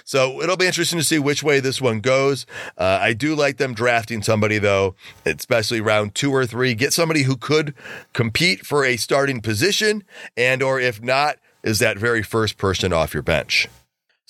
So 0.04 0.40
it'll 0.40 0.56
be 0.56 0.66
interesting 0.66 0.98
to 0.98 1.04
see 1.04 1.18
which 1.18 1.42
way 1.42 1.60
this 1.60 1.78
one 1.78 2.00
goes. 2.00 2.46
Uh, 2.78 2.98
I 3.00 3.12
do 3.12 3.34
like 3.34 3.58
them 3.58 3.74
drafting 3.74 4.22
somebody 4.22 4.58
though, 4.58 4.94
especially 5.26 5.82
round 5.82 6.14
two 6.14 6.34
or 6.34 6.46
three. 6.46 6.74
Get 6.74 6.94
somebody 6.94 7.24
who 7.24 7.36
could 7.36 7.74
compete 8.14 8.64
for 8.64 8.82
a 8.82 8.96
starting 8.96 9.42
position, 9.42 10.04
and 10.38 10.62
or 10.62 10.80
if 10.80 11.02
not, 11.02 11.36
is 11.62 11.80
that 11.80 11.98
very 11.98 12.22
first 12.22 12.56
person 12.56 12.94
off 12.94 13.12
your 13.12 13.22
bench. 13.22 13.68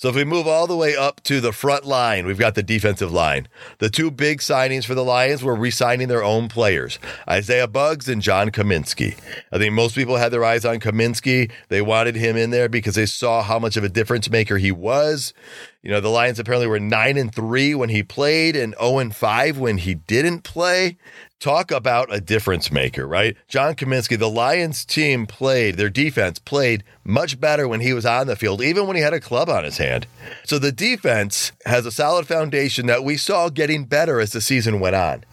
So 0.01 0.09
if 0.09 0.15
we 0.15 0.23
move 0.23 0.47
all 0.47 0.65
the 0.65 0.75
way 0.75 0.95
up 0.95 1.21
to 1.25 1.39
the 1.39 1.51
front 1.51 1.85
line, 1.85 2.25
we've 2.25 2.39
got 2.39 2.55
the 2.55 2.63
defensive 2.63 3.11
line. 3.11 3.47
The 3.77 3.87
two 3.87 4.09
big 4.09 4.39
signings 4.39 4.83
for 4.83 4.95
the 4.95 5.03
Lions 5.03 5.43
were 5.43 5.53
re-signing 5.53 6.07
their 6.07 6.23
own 6.23 6.49
players, 6.49 6.97
Isaiah 7.29 7.67
Buggs 7.67 8.09
and 8.09 8.19
John 8.19 8.49
Cominsky. 8.49 9.15
I 9.51 9.59
think 9.59 9.75
most 9.75 9.93
people 9.93 10.15
had 10.15 10.33
their 10.33 10.43
eyes 10.43 10.65
on 10.65 10.79
Cominsky. 10.79 11.51
They 11.67 11.83
wanted 11.83 12.15
him 12.15 12.35
in 12.35 12.49
there 12.49 12.67
because 12.67 12.95
they 12.95 13.05
saw 13.05 13.43
how 13.43 13.59
much 13.59 13.77
of 13.77 13.83
a 13.83 13.89
difference 13.89 14.27
maker 14.27 14.57
he 14.57 14.71
was. 14.71 15.35
You 15.83 15.89
know, 15.89 15.99
the 15.99 16.09
Lions 16.09 16.37
apparently 16.37 16.67
were 16.67 16.79
9 16.79 17.17
and 17.17 17.33
3 17.33 17.73
when 17.73 17.89
he 17.89 18.03
played 18.03 18.55
and 18.55 18.75
0 18.79 18.99
and 18.99 19.15
5 19.15 19.57
when 19.57 19.79
he 19.79 19.95
didn't 19.95 20.41
play. 20.43 20.97
Talk 21.39 21.71
about 21.71 22.13
a 22.13 22.21
difference 22.21 22.71
maker, 22.71 23.07
right? 23.07 23.35
John 23.47 23.73
Cominsky, 23.73 24.17
the 24.17 24.29
Lions 24.29 24.85
team 24.85 25.25
played, 25.25 25.77
their 25.77 25.89
defense 25.89 26.37
played 26.37 26.83
much 27.03 27.39
better 27.39 27.67
when 27.67 27.79
he 27.79 27.93
was 27.93 28.05
on 28.05 28.27
the 28.27 28.35
field, 28.35 28.61
even 28.61 28.85
when 28.85 28.95
he 28.95 29.01
had 29.01 29.15
a 29.15 29.19
club 29.19 29.49
on 29.49 29.63
his 29.63 29.77
hand. 29.77 30.05
So 30.43 30.59
the 30.59 30.71
defense 30.71 31.51
has 31.65 31.87
a 31.87 31.91
solid 31.91 32.27
foundation 32.27 32.85
that 32.85 33.03
we 33.03 33.17
saw 33.17 33.49
getting 33.49 33.85
better 33.85 34.19
as 34.19 34.33
the 34.33 34.41
season 34.41 34.79
went 34.79 34.95
on. 34.95 35.23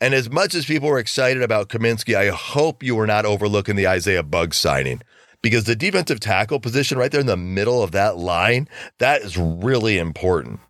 And 0.00 0.14
as 0.14 0.30
much 0.30 0.54
as 0.54 0.64
people 0.64 0.88
were 0.88 0.98
excited 0.98 1.42
about 1.42 1.68
Cominsky, 1.68 2.14
I 2.14 2.30
hope 2.30 2.82
you 2.82 2.94
were 2.96 3.06
not 3.06 3.26
overlooking 3.26 3.76
the 3.76 3.88
Isaiah 3.88 4.22
Buggs 4.22 4.56
signing 4.56 5.02
because 5.42 5.64
the 5.64 5.76
defensive 5.76 6.20
tackle 6.20 6.60
position 6.60 6.98
right 6.98 7.10
there 7.10 7.20
in 7.20 7.26
the 7.26 7.36
middle 7.36 7.82
of 7.82 7.92
that 7.92 8.16
line, 8.16 8.68
that 8.98 9.22
is 9.22 9.36
really 9.36 9.98
important. 9.98 10.60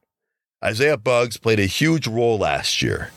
Isaiah 0.63 0.99
Buggs 0.99 1.39
played 1.39 1.59
a 1.59 1.67
huge 1.67 2.07
role 2.07 2.39
last 2.39 2.83
year. 2.83 3.11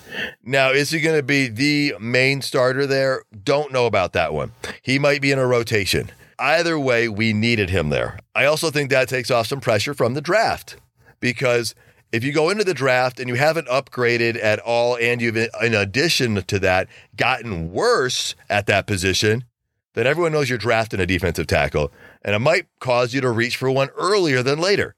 Now, 0.43 0.71
is 0.71 0.91
he 0.91 1.01
going 1.01 1.17
to 1.17 1.23
be 1.23 1.49
the 1.49 1.95
main 1.99 2.41
starter 2.41 2.87
there? 2.87 3.23
Don't 3.43 3.73
know 3.73 3.85
about 3.85 4.13
that 4.13 4.33
one. 4.33 4.53
He 4.81 4.97
might 4.97 5.21
be 5.21 5.31
in 5.31 5.39
a 5.39 5.45
rotation. 5.45 6.09
Either 6.39 6.79
way, 6.79 7.09
we 7.09 7.33
needed 7.33 7.69
him 7.69 7.89
there. 7.89 8.17
I 8.33 8.45
also 8.45 8.71
think 8.71 8.89
that 8.89 9.09
takes 9.09 9.29
off 9.29 9.47
some 9.47 9.59
pressure 9.59 9.93
from 9.93 10.13
the 10.13 10.21
draft 10.21 10.77
because 11.19 11.75
if 12.13 12.23
you 12.23 12.31
go 12.31 12.49
into 12.49 12.63
the 12.63 12.73
draft 12.73 13.19
and 13.19 13.27
you 13.27 13.35
haven't 13.35 13.67
upgraded 13.67 14.41
at 14.41 14.59
all, 14.59 14.95
and 14.97 15.21
you've, 15.21 15.35
in 15.35 15.73
addition 15.73 16.43
to 16.43 16.59
that, 16.59 16.87
gotten 17.17 17.71
worse 17.71 18.35
at 18.49 18.67
that 18.67 18.87
position, 18.87 19.45
then 19.93 20.07
everyone 20.07 20.31
knows 20.31 20.49
you're 20.49 20.57
drafting 20.57 20.99
a 20.99 21.05
defensive 21.05 21.47
tackle, 21.47 21.91
and 22.23 22.35
it 22.35 22.39
might 22.39 22.67
cause 22.79 23.13
you 23.13 23.21
to 23.21 23.29
reach 23.29 23.57
for 23.57 23.69
one 23.69 23.89
earlier 23.97 24.43
than 24.43 24.59
later. 24.59 24.95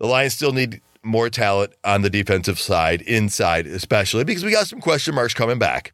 The 0.00 0.06
Lions 0.06 0.34
still 0.34 0.52
need 0.52 0.80
more 1.02 1.28
talent 1.28 1.74
on 1.84 2.02
the 2.02 2.10
defensive 2.10 2.58
side, 2.58 3.02
inside 3.02 3.66
especially, 3.66 4.24
because 4.24 4.44
we 4.44 4.50
got 4.50 4.66
some 4.66 4.80
question 4.80 5.14
marks 5.14 5.34
coming 5.34 5.58
back. 5.58 5.92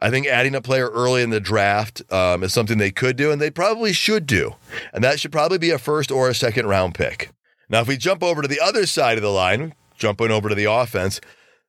I 0.00 0.10
think 0.10 0.26
adding 0.26 0.56
a 0.56 0.60
player 0.60 0.88
early 0.88 1.22
in 1.22 1.30
the 1.30 1.38
draft 1.38 2.02
um, 2.12 2.42
is 2.42 2.52
something 2.52 2.76
they 2.76 2.90
could 2.90 3.16
do 3.16 3.30
and 3.30 3.40
they 3.40 3.52
probably 3.52 3.92
should 3.92 4.26
do. 4.26 4.56
And 4.92 5.04
that 5.04 5.20
should 5.20 5.30
probably 5.30 5.58
be 5.58 5.70
a 5.70 5.78
first 5.78 6.10
or 6.10 6.28
a 6.28 6.34
second 6.34 6.66
round 6.66 6.96
pick. 6.96 7.30
Now, 7.68 7.82
if 7.82 7.88
we 7.88 7.96
jump 7.96 8.20
over 8.20 8.42
to 8.42 8.48
the 8.48 8.60
other 8.60 8.84
side 8.84 9.16
of 9.16 9.22
the 9.22 9.30
line, 9.30 9.74
jumping 9.96 10.32
over 10.32 10.48
to 10.48 10.56
the 10.56 10.64
offense, 10.64 11.20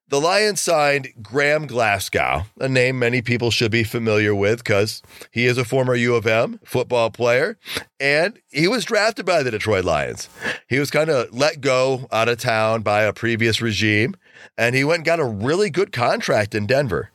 the 0.09 0.19
Lions 0.19 0.61
signed 0.61 1.13
Graham 1.21 1.65
Glasgow, 1.65 2.43
a 2.59 2.67
name 2.67 2.99
many 2.99 3.21
people 3.21 3.51
should 3.51 3.71
be 3.71 3.83
familiar 3.83 4.35
with 4.35 4.59
because 4.59 5.01
he 5.31 5.45
is 5.45 5.57
a 5.57 5.65
former 5.65 5.95
U 5.95 6.15
of 6.15 6.27
M 6.27 6.59
football 6.63 7.09
player 7.09 7.57
and 7.99 8.39
he 8.49 8.67
was 8.67 8.85
drafted 8.85 9.25
by 9.25 9.43
the 9.43 9.51
Detroit 9.51 9.85
Lions. 9.85 10.29
He 10.67 10.77
was 10.79 10.91
kind 10.91 11.09
of 11.09 11.33
let 11.33 11.61
go 11.61 12.07
out 12.11 12.29
of 12.29 12.37
town 12.37 12.81
by 12.81 13.03
a 13.03 13.13
previous 13.13 13.61
regime 13.61 14.15
and 14.57 14.75
he 14.75 14.83
went 14.83 14.99
and 14.99 15.05
got 15.05 15.19
a 15.19 15.25
really 15.25 15.69
good 15.69 15.91
contract 15.91 16.53
in 16.53 16.65
Denver. 16.65 17.09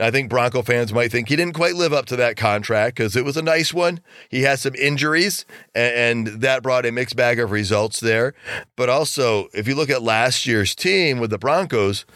I 0.00 0.10
think 0.10 0.30
Bronco 0.30 0.62
fans 0.62 0.92
might 0.92 1.12
think 1.12 1.28
he 1.28 1.36
didn't 1.36 1.54
quite 1.54 1.74
live 1.74 1.92
up 1.92 2.06
to 2.06 2.16
that 2.16 2.36
contract 2.36 2.96
because 2.96 3.14
it 3.14 3.24
was 3.24 3.36
a 3.36 3.42
nice 3.42 3.74
one. 3.74 4.00
He 4.30 4.42
has 4.42 4.62
some 4.62 4.74
injuries, 4.74 5.44
and, 5.74 6.28
and, 6.28 6.40
that 6.42 6.62
brought 6.62 6.86
a 6.86 6.92
mixed 6.92 7.14
bag 7.14 7.38
of 7.38 7.50
results 7.50 8.00
there. 8.00 8.34
But 8.74 8.88
also, 8.88 9.48
if 9.52 9.68
you 9.68 9.74
look 9.74 9.90
at 9.90 10.02
last 10.02 10.46
year's 10.46 10.74
team 10.74 11.18
with 11.18 11.30
the 11.30 11.38
Broncos, 11.38 12.06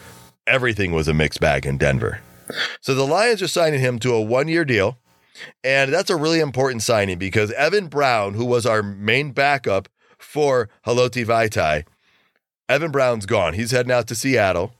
everything 0.47 0.91
was 0.91 1.07
a 1.07 1.13
mixed 1.13 1.39
bag 1.39 1.65
in 1.65 1.77
Denver. 1.77 2.21
So 2.81 2.95
the 2.95 3.05
Lions 3.05 3.41
are 3.41 3.47
signing 3.47 3.79
him 3.79 3.99
to 3.99 4.13
a 4.13 4.21
one 4.21 4.47
year 4.47 4.65
deal. 4.65 4.97
And 5.63 5.93
that's 5.93 6.09
a 6.09 6.15
really 6.15 6.39
important 6.39 6.81
signing 6.81 7.19
because 7.19 7.51
Evan 7.51 7.87
Brown, 7.87 8.33
who 8.33 8.45
was 8.45 8.65
our 8.65 8.81
main 8.81 9.31
backup 9.31 9.87
for 10.17 10.69
Haloti 10.85 11.25
Vaitai, 11.25 11.85
Evan 12.67 12.91
Brown's 12.91 13.25
gone. 13.25 13.53
He's 13.53 13.71
heading 13.71 13.91
out 13.91 14.07
to 14.07 14.15
Seattle. 14.15 14.73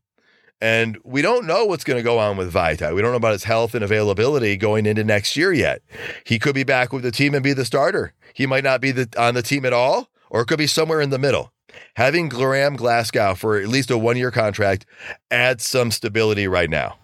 And 0.59 0.97
we 1.03 1.21
don't 1.21 1.45
know 1.45 1.65
what's 1.65 1.83
going 1.83 1.97
to 1.97 2.03
go 2.03 2.17
on 2.17 2.35
with 2.35 2.51
Vaitai. 2.51 2.95
We 2.95 3.01
don't 3.01 3.11
know 3.11 3.17
about 3.17 3.33
his 3.33 3.43
health 3.43 3.75
and 3.75 3.83
availability 3.83 4.57
going 4.57 4.85
into 4.85 5.03
next 5.03 5.35
year 5.35 5.53
yet. 5.53 5.81
He 6.25 6.39
could 6.39 6.55
be 6.55 6.63
back 6.63 6.91
with 6.91 7.03
the 7.03 7.11
team 7.11 7.35
and 7.35 7.43
be 7.43 7.53
the 7.53 7.65
starter. 7.65 8.13
He 8.33 8.47
might 8.47 8.63
not 8.63 8.81
be 8.81 8.91
the, 8.91 9.09
on 9.17 9.35
the 9.35 9.43
team 9.43 9.65
at 9.65 9.73
all, 9.73 10.09
or 10.29 10.41
it 10.41 10.47
could 10.47 10.57
be 10.57 10.67
somewhere 10.67 11.01
in 11.01 11.11
the 11.11 11.19
middle. 11.19 11.53
Having 11.95 12.29
Graham 12.29 12.75
Glasgow 12.75 13.35
for 13.35 13.59
at 13.59 13.67
least 13.67 13.91
a 13.91 13.97
one 13.97 14.17
year 14.17 14.31
contract 14.31 14.85
adds 15.29 15.65
some 15.65 15.91
stability 15.91 16.47
right 16.47 16.69
now. 16.69 16.97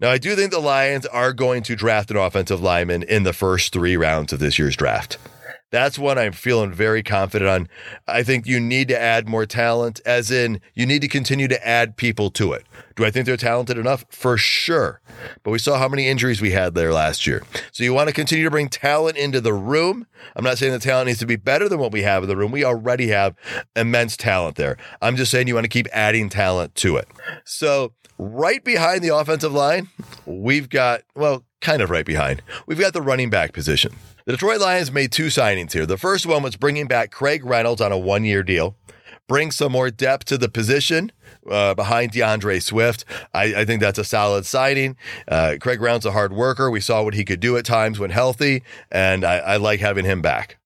Now, 0.00 0.10
I 0.10 0.18
do 0.18 0.34
think 0.34 0.50
the 0.50 0.60
Lions 0.60 1.04
are 1.06 1.32
going 1.32 1.62
to 1.64 1.76
draft 1.76 2.10
an 2.10 2.16
offensive 2.16 2.62
lineman 2.62 3.02
in 3.02 3.24
the 3.24 3.34
first 3.34 3.72
three 3.72 3.96
rounds 3.96 4.32
of 4.32 4.38
this 4.38 4.58
year's 4.58 4.76
draft. 4.76 5.18
That's 5.70 5.98
one 5.98 6.18
I'm 6.18 6.32
feeling 6.32 6.72
very 6.72 7.02
confident 7.02 7.48
on. 7.48 7.68
I 8.08 8.24
think 8.24 8.46
you 8.46 8.58
need 8.58 8.88
to 8.88 9.00
add 9.00 9.28
more 9.28 9.46
talent, 9.46 10.00
as 10.04 10.30
in, 10.30 10.60
you 10.74 10.84
need 10.84 11.02
to 11.02 11.08
continue 11.08 11.46
to 11.46 11.66
add 11.66 11.96
people 11.96 12.30
to 12.32 12.52
it. 12.52 12.64
Do 13.00 13.06
I 13.06 13.10
think 13.10 13.24
they're 13.24 13.38
talented 13.38 13.78
enough? 13.78 14.04
For 14.10 14.36
sure. 14.36 15.00
But 15.42 15.52
we 15.52 15.58
saw 15.58 15.78
how 15.78 15.88
many 15.88 16.06
injuries 16.06 16.42
we 16.42 16.50
had 16.50 16.74
there 16.74 16.92
last 16.92 17.26
year. 17.26 17.42
So 17.72 17.82
you 17.82 17.94
want 17.94 18.08
to 18.08 18.14
continue 18.14 18.44
to 18.44 18.50
bring 18.50 18.68
talent 18.68 19.16
into 19.16 19.40
the 19.40 19.54
room. 19.54 20.06
I'm 20.36 20.44
not 20.44 20.58
saying 20.58 20.74
the 20.74 20.78
talent 20.78 21.06
needs 21.06 21.18
to 21.20 21.26
be 21.26 21.36
better 21.36 21.66
than 21.66 21.78
what 21.78 21.92
we 21.92 22.02
have 22.02 22.22
in 22.22 22.28
the 22.28 22.36
room. 22.36 22.52
We 22.52 22.62
already 22.62 23.08
have 23.08 23.36
immense 23.74 24.18
talent 24.18 24.56
there. 24.56 24.76
I'm 25.00 25.16
just 25.16 25.30
saying 25.30 25.48
you 25.48 25.54
want 25.54 25.64
to 25.64 25.70
keep 25.70 25.88
adding 25.94 26.28
talent 26.28 26.74
to 26.74 26.98
it. 26.98 27.08
So, 27.46 27.94
right 28.18 28.62
behind 28.62 29.00
the 29.00 29.16
offensive 29.16 29.54
line, 29.54 29.88
we've 30.26 30.68
got, 30.68 31.00
well, 31.14 31.46
kind 31.62 31.80
of 31.80 31.88
right 31.88 32.04
behind, 32.04 32.42
we've 32.66 32.78
got 32.78 32.92
the 32.92 33.00
running 33.00 33.30
back 33.30 33.54
position. 33.54 33.94
The 34.26 34.32
Detroit 34.32 34.60
Lions 34.60 34.92
made 34.92 35.10
two 35.10 35.28
signings 35.28 35.72
here. 35.72 35.86
The 35.86 35.96
first 35.96 36.26
one 36.26 36.42
was 36.42 36.56
bringing 36.56 36.86
back 36.86 37.12
Craig 37.12 37.46
Reynolds 37.46 37.80
on 37.80 37.92
a 37.92 37.98
one 37.98 38.24
year 38.26 38.42
deal, 38.42 38.76
bring 39.30 39.52
some 39.52 39.70
more 39.70 39.90
depth 39.90 40.24
to 40.24 40.36
the 40.36 40.48
position. 40.48 41.12
Uh, 41.48 41.72
behind 41.72 42.10
D'Andre 42.10 42.58
Swift. 42.58 43.04
I, 43.32 43.60
I, 43.60 43.64
think 43.64 43.80
that's 43.80 43.98
a 43.98 44.04
solid 44.04 44.44
signing. 44.44 44.96
Uh, 45.26 45.56
Craig 45.58 45.80
Reynolds 45.80 46.04
a 46.04 46.10
hard 46.10 46.34
worker. 46.34 46.70
We 46.70 46.80
saw 46.80 47.02
what 47.02 47.14
he 47.14 47.24
could 47.24 47.40
do 47.40 47.56
at 47.56 47.64
times 47.64 47.98
when 47.98 48.10
healthy, 48.10 48.62
and 48.90 49.24
I, 49.24 49.38
I 49.38 49.56
like 49.56 49.80
having 49.80 50.04
him 50.04 50.20
back. 50.20 50.58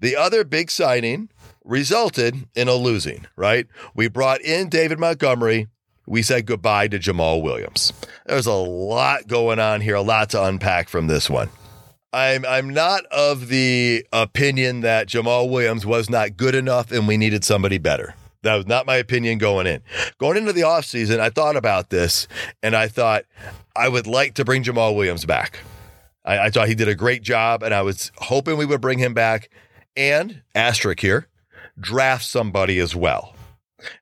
The 0.00 0.16
other 0.16 0.42
big 0.42 0.70
signing 0.70 1.28
resulted 1.64 2.48
in 2.54 2.66
a 2.66 2.74
losing, 2.74 3.26
right? 3.36 3.66
We 3.94 4.08
brought 4.08 4.40
in 4.40 4.70
David 4.70 4.98
Montgomery. 4.98 5.68
We 6.06 6.22
said 6.22 6.46
goodbye 6.46 6.88
to 6.88 6.98
Jamaal 6.98 7.42
Williams. 7.42 7.92
There's 8.24 8.46
a 8.46 8.54
lot 8.54 9.26
going 9.26 9.58
on 9.58 9.82
here, 9.82 9.96
a 9.96 10.02
lot 10.02 10.30
to 10.30 10.42
unpack 10.42 10.88
from 10.88 11.08
this 11.08 11.28
one. 11.28 11.50
I'm 12.16 12.46
I'm 12.46 12.70
not 12.70 13.04
of 13.06 13.48
the 13.48 14.06
opinion 14.10 14.80
that 14.80 15.06
Jamaal 15.06 15.50
Williams 15.50 15.84
was 15.84 16.08
not 16.08 16.38
good 16.38 16.54
enough 16.54 16.90
and 16.90 17.06
we 17.06 17.18
needed 17.18 17.44
somebody 17.44 17.76
better. 17.76 18.14
That 18.42 18.54
was 18.54 18.66
not 18.66 18.86
my 18.86 18.96
opinion 18.96 19.36
going 19.36 19.66
in. 19.66 19.82
Going 20.16 20.38
into 20.38 20.54
the 20.54 20.62
offseason, 20.62 21.20
I 21.20 21.28
thought 21.28 21.56
about 21.56 21.90
this 21.90 22.26
and 22.62 22.74
I 22.74 22.88
thought 22.88 23.24
I 23.76 23.90
would 23.90 24.06
like 24.06 24.32
to 24.36 24.46
bring 24.46 24.62
Jamaal 24.62 24.96
Williams 24.96 25.26
back. 25.26 25.60
I, 26.24 26.46
I 26.46 26.50
thought 26.50 26.68
he 26.68 26.74
did 26.74 26.88
a 26.88 26.94
great 26.94 27.20
job 27.20 27.62
and 27.62 27.74
I 27.74 27.82
was 27.82 28.10
hoping 28.16 28.56
we 28.56 28.64
would 28.64 28.80
bring 28.80 28.98
him 28.98 29.12
back 29.12 29.50
and 29.94 30.40
asterisk 30.54 31.00
here, 31.00 31.28
draft 31.78 32.24
somebody 32.24 32.78
as 32.78 32.96
well. 32.96 33.34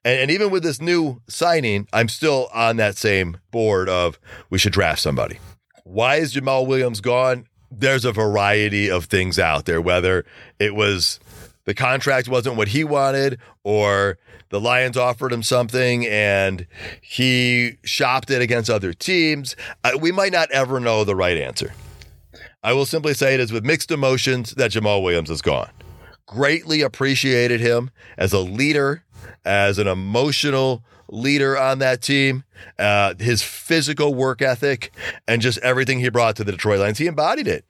And, 0.05 0.21
and, 0.21 0.31
even 0.31 0.51
with 0.51 0.63
this 0.63 0.81
new 0.81 1.21
signing, 1.27 1.89
I'm 1.93 2.09
still 2.09 2.49
on 2.55 2.77
that 2.77 2.97
same 2.97 3.39
board 3.51 3.89
of 3.89 4.21
we 4.51 4.59
should 4.59 4.73
draft 4.73 5.03
somebody. 5.03 5.41
Why 5.83 6.17
is 6.17 6.33
Jamaal 6.33 6.69
Williams 6.69 7.01
gone? 7.01 7.47
There's 7.77 8.05
a 8.05 8.13
variety 8.13 8.91
of 8.91 9.07
things 9.07 9.39
out 9.39 9.65
there, 9.67 9.81
whether 9.81 10.25
it 10.59 10.75
was 10.75 11.21
the 11.65 11.75
contract 11.75 12.29
wasn't 12.29 12.57
what 12.57 12.69
he 12.69 12.85
wanted 12.85 13.39
or 13.63 14.19
the 14.51 14.61
Lions 14.61 14.97
offered 14.97 15.33
him 15.33 15.43
something 15.43 16.07
and 16.07 16.67
he 17.01 17.79
shopped 17.85 18.31
it 18.31 18.43
against 18.43 18.71
other 18.71 18.93
teams. 18.93 19.57
We 20.01 20.13
might 20.13 20.33
not 20.33 20.51
ever 20.51 20.79
know 20.79 21.05
the 21.05 21.17
right 21.17 21.37
answer. 21.37 21.73
I 22.63 22.73
will 22.73 22.87
simply 22.87 23.15
say 23.15 23.35
it 23.35 23.41
is 23.41 23.53
with 23.53 23.65
mixed 23.65 23.91
emotions 23.91 24.53
that 24.53 24.71
Jamaal 24.71 25.03
Williams 25.03 25.31
is 25.31 25.43
gone. 25.43 25.71
Greatly 26.27 26.83
appreciated 26.83 27.61
him 27.61 27.91
as 28.17 28.33
a 28.33 28.39
leader, 28.39 29.05
as 29.45 29.79
an 29.79 29.87
emotional 29.87 30.83
leader 31.15 31.57
on 31.57 31.79
that 31.79 32.03
team, 32.03 32.45
uh, 32.79 33.15
his 33.19 33.43
physical 33.43 34.15
work 34.15 34.43
ethic, 34.43 34.93
and 35.27 35.41
just 35.41 35.59
everything 35.59 36.01
he 36.01 36.09
brought 36.09 36.37
to 36.37 36.45
the 36.45 36.53
Detroit 36.53 36.81
Lions. 36.81 36.99
He 36.99 37.07
embodied 37.07 37.49
it. 37.49 37.65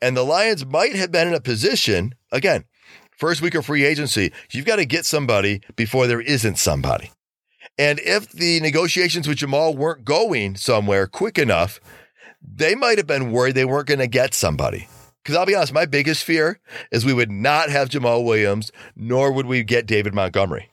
And 0.00 0.16
the 0.16 0.24
Lions 0.24 0.66
might 0.66 0.96
have 0.96 1.12
been 1.12 1.28
in 1.28 1.34
a 1.34 1.40
position, 1.40 2.14
again, 2.32 2.64
first 3.16 3.42
week 3.42 3.54
of 3.54 3.66
free 3.66 3.84
agency, 3.84 4.32
you've 4.50 4.64
got 4.64 4.76
to 4.76 4.84
get 4.84 5.04
somebody 5.04 5.60
before 5.76 6.06
there 6.06 6.20
isn't 6.20 6.58
somebody. 6.58 7.10
And 7.78 8.00
if 8.00 8.30
the 8.30 8.60
negotiations 8.60 9.28
with 9.28 9.38
Jamaal 9.38 9.76
weren't 9.76 10.04
going 10.04 10.56
somewhere 10.56 11.06
quick 11.06 11.38
enough, 11.38 11.80
they 12.42 12.74
might 12.74 12.98
have 12.98 13.06
been 13.06 13.30
worried 13.30 13.54
they 13.54 13.64
weren't 13.64 13.86
going 13.86 14.00
to 14.00 14.06
get 14.06 14.34
somebody. 14.34 14.88
Because 15.22 15.36
I'll 15.36 15.46
be 15.46 15.54
honest, 15.54 15.72
my 15.72 15.86
biggest 15.86 16.24
fear 16.24 16.58
is 16.90 17.04
we 17.04 17.12
would 17.12 17.30
not 17.30 17.70
have 17.70 17.90
Jamaal 17.90 18.24
Williams, 18.24 18.72
nor 18.96 19.32
would 19.32 19.46
we 19.46 19.62
get 19.62 19.86
David 19.86 20.14
Montgomery. 20.14 20.70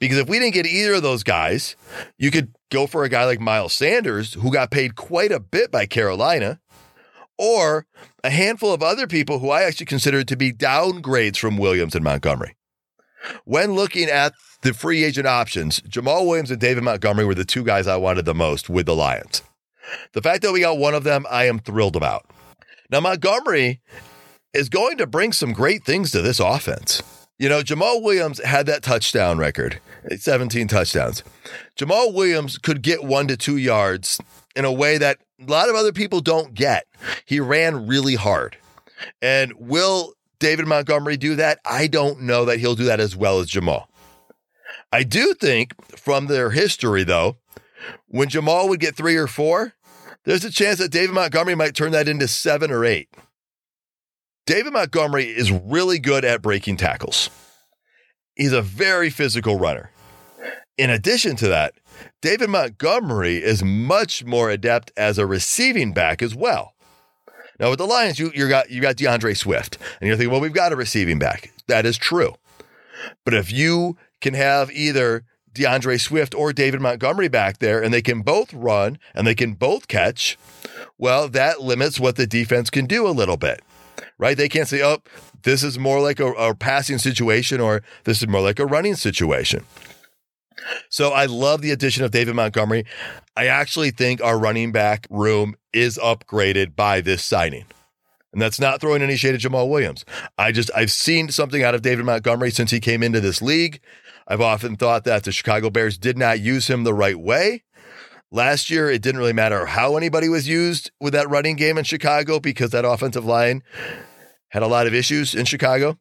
Because 0.00 0.18
if 0.18 0.28
we 0.28 0.38
didn't 0.38 0.54
get 0.54 0.66
either 0.66 0.94
of 0.94 1.02
those 1.02 1.22
guys, 1.22 1.76
you 2.18 2.30
could 2.30 2.54
go 2.70 2.86
for 2.86 3.04
a 3.04 3.08
guy 3.08 3.24
like 3.24 3.40
Miles 3.40 3.74
Sanders, 3.74 4.34
who 4.34 4.52
got 4.52 4.70
paid 4.70 4.94
quite 4.94 5.32
a 5.32 5.40
bit 5.40 5.70
by 5.70 5.86
Carolina, 5.86 6.60
or 7.38 7.86
a 8.24 8.30
handful 8.30 8.72
of 8.72 8.82
other 8.82 9.06
people 9.06 9.38
who 9.38 9.50
I 9.50 9.62
actually 9.62 9.86
consider 9.86 10.24
to 10.24 10.36
be 10.36 10.52
downgrades 10.52 11.36
from 11.36 11.58
Williams 11.58 11.94
and 11.94 12.04
Montgomery. 12.04 12.56
When 13.44 13.72
looking 13.74 14.08
at 14.08 14.32
the 14.62 14.72
free 14.72 15.04
agent 15.04 15.26
options, 15.26 15.80
Jamaal 15.80 16.26
Williams 16.26 16.50
and 16.50 16.60
David 16.60 16.84
Montgomery 16.84 17.24
were 17.24 17.34
the 17.34 17.44
two 17.44 17.64
guys 17.64 17.86
I 17.86 17.96
wanted 17.96 18.24
the 18.24 18.34
most 18.34 18.70
with 18.70 18.86
the 18.86 18.94
Lions. 18.94 19.42
The 20.12 20.22
fact 20.22 20.42
that 20.42 20.52
we 20.52 20.60
got 20.60 20.78
one 20.78 20.94
of 20.94 21.04
them, 21.04 21.26
I 21.30 21.44
am 21.44 21.58
thrilled 21.58 21.96
about. 21.96 22.28
Now, 22.90 23.00
Montgomery 23.00 23.80
is 24.52 24.68
going 24.68 24.96
to 24.98 25.06
bring 25.06 25.32
some 25.32 25.52
great 25.52 25.84
things 25.84 26.10
to 26.12 26.22
this 26.22 26.40
offense. 26.40 27.02
You 27.38 27.50
know, 27.50 27.60
Jamaal 27.60 28.02
Williams 28.02 28.42
had 28.42 28.66
that 28.66 28.82
touchdown 28.82 29.36
record 29.38 29.80
17 30.16 30.68
touchdowns. 30.68 31.22
Jamaal 31.76 32.14
Williams 32.14 32.56
could 32.56 32.80
get 32.80 33.04
one 33.04 33.28
to 33.28 33.36
two 33.36 33.58
yards 33.58 34.18
in 34.54 34.64
a 34.64 34.72
way 34.72 34.96
that 34.96 35.18
a 35.40 35.50
lot 35.50 35.68
of 35.68 35.74
other 35.74 35.92
people 35.92 36.20
don't 36.20 36.54
get. 36.54 36.86
He 37.26 37.40
ran 37.40 37.86
really 37.86 38.14
hard. 38.14 38.56
And 39.20 39.52
will 39.58 40.14
David 40.38 40.66
Montgomery 40.66 41.18
do 41.18 41.36
that? 41.36 41.58
I 41.64 41.88
don't 41.88 42.22
know 42.22 42.46
that 42.46 42.58
he'll 42.58 42.74
do 42.74 42.84
that 42.84 43.00
as 43.00 43.14
well 43.14 43.40
as 43.40 43.50
Jamaal. 43.50 43.86
I 44.90 45.02
do 45.02 45.34
think 45.34 45.74
from 45.96 46.26
their 46.26 46.50
history, 46.50 47.04
though, 47.04 47.36
when 48.08 48.28
Jamaal 48.28 48.68
would 48.68 48.80
get 48.80 48.96
three 48.96 49.16
or 49.16 49.26
four, 49.26 49.74
there's 50.24 50.44
a 50.44 50.50
chance 50.50 50.78
that 50.78 50.90
David 50.90 51.14
Montgomery 51.14 51.54
might 51.54 51.74
turn 51.74 51.92
that 51.92 52.08
into 52.08 52.28
seven 52.28 52.70
or 52.70 52.84
eight. 52.84 53.10
David 54.46 54.72
Montgomery 54.74 55.24
is 55.24 55.50
really 55.50 55.98
good 55.98 56.24
at 56.24 56.40
breaking 56.40 56.76
tackles. 56.76 57.30
He's 58.36 58.52
a 58.52 58.62
very 58.62 59.10
physical 59.10 59.58
runner. 59.58 59.90
In 60.78 60.88
addition 60.88 61.34
to 61.36 61.48
that, 61.48 61.74
David 62.22 62.50
Montgomery 62.50 63.42
is 63.42 63.64
much 63.64 64.24
more 64.24 64.50
adept 64.50 64.92
as 64.96 65.18
a 65.18 65.26
receiving 65.26 65.92
back 65.92 66.22
as 66.22 66.32
well. 66.32 66.74
Now 67.58 67.70
with 67.70 67.78
the 67.78 67.86
Lions, 67.86 68.20
you 68.20 68.30
you 68.34 68.48
got 68.48 68.70
you 68.70 68.80
got 68.80 68.96
D'Andre 68.96 69.34
Swift, 69.34 69.78
and 70.00 70.06
you're 70.06 70.16
thinking, 70.16 70.30
well, 70.30 70.40
we've 70.40 70.52
got 70.52 70.72
a 70.72 70.76
receiving 70.76 71.18
back. 71.18 71.52
That 71.66 71.84
is 71.84 71.96
true, 71.96 72.34
but 73.24 73.34
if 73.34 73.50
you 73.50 73.96
can 74.20 74.34
have 74.34 74.70
either 74.70 75.24
D'Andre 75.54 75.96
Swift 75.96 76.34
or 76.34 76.52
David 76.52 76.80
Montgomery 76.80 77.28
back 77.28 77.58
there, 77.58 77.82
and 77.82 77.92
they 77.92 78.02
can 78.02 78.20
both 78.20 78.52
run 78.52 78.98
and 79.14 79.26
they 79.26 79.34
can 79.34 79.54
both 79.54 79.88
catch, 79.88 80.38
well, 80.98 81.28
that 81.28 81.62
limits 81.62 81.98
what 81.98 82.14
the 82.16 82.26
defense 82.26 82.70
can 82.70 82.86
do 82.86 83.08
a 83.08 83.10
little 83.10 83.38
bit. 83.38 83.62
Right? 84.18 84.36
They 84.36 84.48
can't 84.48 84.68
say, 84.68 84.82
oh, 84.82 84.98
this 85.42 85.62
is 85.62 85.78
more 85.78 86.00
like 86.00 86.20
a, 86.20 86.32
a 86.32 86.54
passing 86.54 86.98
situation 86.98 87.60
or 87.60 87.82
this 88.04 88.22
is 88.22 88.28
more 88.28 88.40
like 88.40 88.58
a 88.58 88.66
running 88.66 88.94
situation. 88.94 89.64
So 90.88 91.10
I 91.10 91.26
love 91.26 91.62
the 91.62 91.70
addition 91.70 92.04
of 92.04 92.10
David 92.10 92.34
Montgomery. 92.34 92.84
I 93.36 93.46
actually 93.46 93.90
think 93.90 94.22
our 94.22 94.38
running 94.38 94.72
back 94.72 95.06
room 95.10 95.54
is 95.72 95.98
upgraded 95.98 96.74
by 96.74 97.00
this 97.00 97.22
signing. 97.22 97.66
And 98.32 98.42
that's 98.42 98.60
not 98.60 98.80
throwing 98.80 99.02
any 99.02 99.16
shade 99.16 99.34
at 99.34 99.40
Jamaal 99.40 99.68
Williams. 99.68 100.04
I 100.36 100.52
just, 100.52 100.70
I've 100.74 100.90
seen 100.90 101.30
something 101.30 101.62
out 101.62 101.74
of 101.74 101.82
David 101.82 102.04
Montgomery 102.04 102.50
since 102.50 102.70
he 102.70 102.80
came 102.80 103.02
into 103.02 103.20
this 103.20 103.40
league. 103.40 103.80
I've 104.28 104.40
often 104.40 104.76
thought 104.76 105.04
that 105.04 105.24
the 105.24 105.32
Chicago 105.32 105.70
Bears 105.70 105.96
did 105.96 106.18
not 106.18 106.40
use 106.40 106.68
him 106.68 106.84
the 106.84 106.94
right 106.94 107.18
way. 107.18 107.62
Last 108.36 108.68
year, 108.68 108.90
it 108.90 109.00
didn't 109.00 109.18
really 109.18 109.32
matter 109.32 109.64
how 109.64 109.96
anybody 109.96 110.28
was 110.28 110.46
used 110.46 110.90
with 111.00 111.14
that 111.14 111.30
running 111.30 111.56
game 111.56 111.78
in 111.78 111.84
Chicago 111.84 112.38
because 112.38 112.68
that 112.72 112.84
offensive 112.84 113.24
line 113.24 113.62
had 114.50 114.62
a 114.62 114.66
lot 114.66 114.86
of 114.86 114.92
issues 114.92 115.34
in 115.34 115.46
Chicago. 115.46 115.98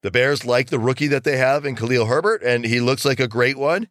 The 0.00 0.10
Bears 0.10 0.46
like 0.46 0.70
the 0.70 0.78
rookie 0.78 1.08
that 1.08 1.24
they 1.24 1.36
have 1.36 1.66
in 1.66 1.76
Khalil 1.76 2.06
Herbert, 2.06 2.42
and 2.42 2.64
he 2.64 2.80
looks 2.80 3.04
like 3.04 3.20
a 3.20 3.28
great 3.28 3.58
one. 3.58 3.88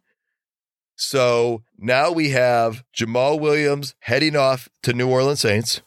So 0.96 1.62
now 1.78 2.10
we 2.10 2.30
have 2.30 2.82
Jamaal 2.92 3.38
Williams 3.38 3.94
heading 4.00 4.34
off 4.34 4.68
to 4.82 4.92
New 4.92 5.08
Orleans 5.08 5.42
Saints. 5.42 5.80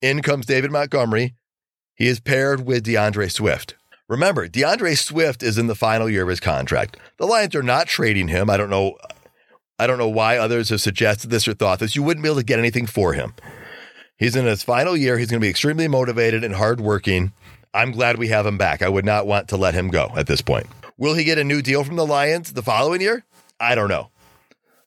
In 0.00 0.22
comes 0.22 0.46
David 0.46 0.70
Montgomery. 0.70 1.34
He 1.94 2.06
is 2.06 2.18
paired 2.18 2.64
with 2.64 2.84
D'Andre 2.84 3.28
Swift. 3.28 3.74
Remember, 4.08 4.48
D'Andre 4.48 4.94
Swift 4.94 5.42
is 5.42 5.58
in 5.58 5.66
the 5.66 5.74
final 5.74 6.08
year 6.08 6.22
of 6.22 6.30
his 6.30 6.40
contract. 6.40 6.96
The 7.18 7.26
Lions 7.26 7.54
are 7.54 7.62
not 7.62 7.88
trading 7.88 8.28
him. 8.28 8.48
I 8.48 8.56
don't 8.56 8.70
know. 8.70 8.96
I 9.78 9.86
don't 9.86 9.98
know 9.98 10.08
why 10.08 10.38
others 10.38 10.70
have 10.70 10.80
suggested 10.80 11.30
this 11.30 11.46
or 11.46 11.54
thought 11.54 11.80
this. 11.80 11.94
You 11.94 12.02
wouldn't 12.02 12.22
be 12.22 12.28
able 12.28 12.40
to 12.40 12.44
get 12.44 12.58
anything 12.58 12.86
for 12.86 13.12
him. 13.12 13.34
He's 14.16 14.36
in 14.36 14.46
his 14.46 14.62
final 14.62 14.96
year. 14.96 15.18
He's 15.18 15.30
going 15.30 15.40
to 15.40 15.44
be 15.44 15.50
extremely 15.50 15.88
motivated 15.88 16.42
and 16.42 16.54
hardworking. 16.54 17.32
I'm 17.74 17.90
glad 17.90 18.18
we 18.18 18.28
have 18.28 18.46
him 18.46 18.56
back. 18.56 18.80
I 18.80 18.88
would 18.88 19.04
not 19.04 19.26
want 19.26 19.48
to 19.48 19.56
let 19.58 19.74
him 19.74 19.88
go 19.88 20.10
at 20.16 20.26
this 20.26 20.40
point. 20.40 20.66
Will 20.96 21.14
he 21.14 21.24
get 21.24 21.36
a 21.36 21.44
new 21.44 21.60
deal 21.60 21.84
from 21.84 21.96
the 21.96 22.06
Lions 22.06 22.54
the 22.54 22.62
following 22.62 23.02
year? 23.02 23.24
I 23.60 23.74
don't 23.74 23.88
know. 23.90 24.10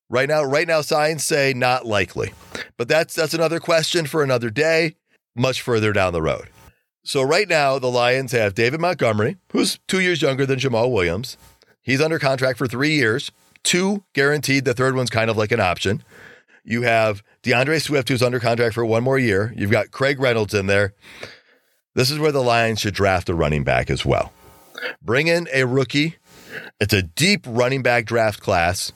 Right 0.09 0.27
now, 0.27 0.43
right 0.43 0.67
now, 0.67 0.81
signs 0.81 1.23
say 1.23 1.53
not 1.55 1.85
likely. 1.85 2.33
But 2.77 2.87
that's 2.87 3.13
that's 3.13 3.35
another 3.35 3.59
question 3.59 4.07
for 4.07 4.23
another 4.23 4.49
day, 4.49 4.95
much 5.35 5.61
further 5.61 5.93
down 5.93 6.13
the 6.13 6.21
road. 6.21 6.49
So 7.03 7.21
right 7.21 7.47
now, 7.47 7.77
the 7.77 7.91
Lions 7.91 8.31
have 8.31 8.55
David 8.55 8.81
Montgomery, 8.81 9.37
who's 9.51 9.79
two 9.87 9.99
years 9.99 10.23
younger 10.23 10.47
than 10.47 10.57
Jamaal 10.57 10.91
Williams. 10.91 11.37
He's 11.81 12.01
under 12.01 12.17
contract 12.17 12.57
for 12.57 12.67
three 12.67 12.95
years, 12.95 13.31
two 13.63 14.03
guaranteed. 14.13 14.65
The 14.65 14.73
third 14.73 14.95
one's 14.95 15.09
kind 15.09 15.29
of 15.29 15.37
like 15.37 15.51
an 15.51 15.59
option. 15.59 16.03
You 16.63 16.83
have 16.83 17.23
D'Andre 17.41 17.79
Swift, 17.79 18.09
who's 18.09 18.21
under 18.21 18.39
contract 18.39 18.75
for 18.75 18.85
one 18.85 19.03
more 19.03 19.17
year. 19.17 19.53
You've 19.55 19.71
got 19.71 19.91
Craig 19.91 20.19
Reynolds 20.19 20.53
in 20.53 20.67
there. 20.67 20.93
This 21.95 22.11
is 22.11 22.19
where 22.19 22.31
the 22.31 22.43
Lions 22.43 22.79
should 22.79 22.93
draft 22.93 23.29
a 23.29 23.33
running 23.33 23.63
back 23.63 23.89
as 23.89 24.05
well. 24.05 24.31
Bring 25.01 25.27
in 25.27 25.47
a 25.53 25.65
rookie. 25.65 26.17
It's 26.79 26.93
a 26.93 27.01
deep 27.01 27.45
running 27.47 27.81
back 27.81 28.05
draft 28.05 28.41
class. 28.41 28.91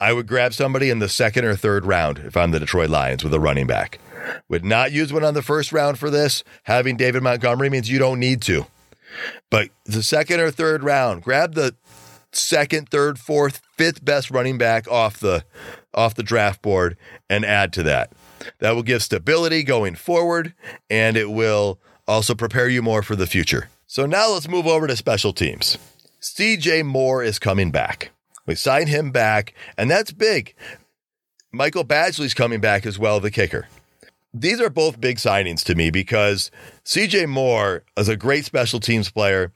I 0.00 0.12
would 0.12 0.26
grab 0.26 0.54
somebody 0.54 0.90
in 0.90 0.98
the 0.98 1.08
second 1.08 1.44
or 1.44 1.56
third 1.56 1.84
round 1.84 2.18
if 2.18 2.36
I'm 2.36 2.52
the 2.52 2.60
Detroit 2.60 2.90
Lions 2.90 3.22
with 3.22 3.34
a 3.34 3.40
running 3.40 3.66
back. 3.66 3.98
Would 4.48 4.64
not 4.64 4.92
use 4.92 5.12
one 5.12 5.24
on 5.24 5.34
the 5.34 5.42
first 5.42 5.72
round 5.72 5.98
for 5.98 6.10
this. 6.10 6.44
Having 6.64 6.96
David 6.96 7.22
Montgomery 7.22 7.68
means 7.70 7.90
you 7.90 7.98
don't 7.98 8.20
need 8.20 8.42
to. 8.42 8.66
But 9.50 9.70
the 9.84 10.02
second 10.02 10.40
or 10.40 10.50
third 10.50 10.84
round, 10.84 11.22
grab 11.22 11.54
the 11.54 11.74
second, 12.32 12.88
third, 12.88 13.18
fourth, 13.18 13.60
fifth 13.76 14.04
best 14.04 14.30
running 14.30 14.58
back 14.58 14.88
off 14.88 15.18
the 15.18 15.44
off 15.92 16.14
the 16.14 16.22
draft 16.22 16.62
board 16.62 16.96
and 17.28 17.44
add 17.44 17.72
to 17.72 17.82
that. 17.82 18.12
That 18.58 18.74
will 18.74 18.82
give 18.82 19.02
stability 19.02 19.62
going 19.62 19.96
forward 19.96 20.54
and 20.88 21.16
it 21.16 21.30
will 21.30 21.78
also 22.06 22.34
prepare 22.34 22.68
you 22.68 22.82
more 22.82 23.02
for 23.02 23.16
the 23.16 23.26
future. 23.26 23.68
So 23.86 24.06
now 24.06 24.32
let's 24.32 24.48
move 24.48 24.66
over 24.66 24.86
to 24.86 24.96
special 24.96 25.32
teams. 25.32 25.78
CJ 26.20 26.84
Moore 26.84 27.22
is 27.22 27.38
coming 27.38 27.70
back. 27.70 28.10
We 28.46 28.54
signed 28.54 28.88
him 28.88 29.10
back, 29.10 29.54
and 29.76 29.90
that's 29.90 30.12
big. 30.12 30.54
Michael 31.52 31.84
Badgley's 31.84 32.34
coming 32.34 32.60
back 32.60 32.84
as 32.84 32.98
well, 32.98 33.20
the 33.20 33.30
kicker. 33.30 33.68
These 34.32 34.60
are 34.60 34.70
both 34.70 35.00
big 35.00 35.16
signings 35.16 35.64
to 35.64 35.74
me 35.74 35.90
because 35.90 36.50
CJ 36.84 37.28
Moore 37.28 37.82
is 37.96 38.08
a 38.08 38.16
great 38.16 38.44
special 38.44 38.78
teams 38.78 39.10
player, 39.10 39.52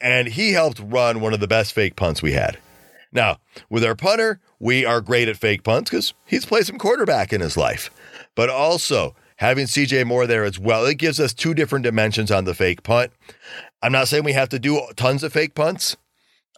and 0.00 0.28
he 0.28 0.52
helped 0.52 0.80
run 0.80 1.20
one 1.20 1.32
of 1.32 1.40
the 1.40 1.48
best 1.48 1.72
fake 1.72 1.96
punts 1.96 2.22
we 2.22 2.32
had. 2.32 2.58
Now, 3.12 3.38
with 3.70 3.84
our 3.84 3.94
punter, 3.94 4.40
we 4.58 4.84
are 4.84 5.00
great 5.00 5.28
at 5.28 5.36
fake 5.36 5.62
punts 5.62 5.90
because 5.90 6.12
he's 6.26 6.44
played 6.44 6.66
some 6.66 6.78
quarterback 6.78 7.32
in 7.32 7.40
his 7.40 7.56
life. 7.56 7.90
But 8.34 8.50
also, 8.50 9.14
having 9.36 9.66
CJ 9.66 10.06
Moore 10.06 10.26
there 10.26 10.44
as 10.44 10.58
well, 10.58 10.84
it 10.84 10.96
gives 10.96 11.18
us 11.18 11.32
two 11.32 11.54
different 11.54 11.84
dimensions 11.84 12.30
on 12.30 12.44
the 12.44 12.54
fake 12.54 12.82
punt. 12.82 13.12
I'm 13.82 13.92
not 13.92 14.08
saying 14.08 14.24
we 14.24 14.32
have 14.32 14.48
to 14.50 14.58
do 14.58 14.82
tons 14.96 15.22
of 15.22 15.32
fake 15.32 15.54
punts. 15.54 15.96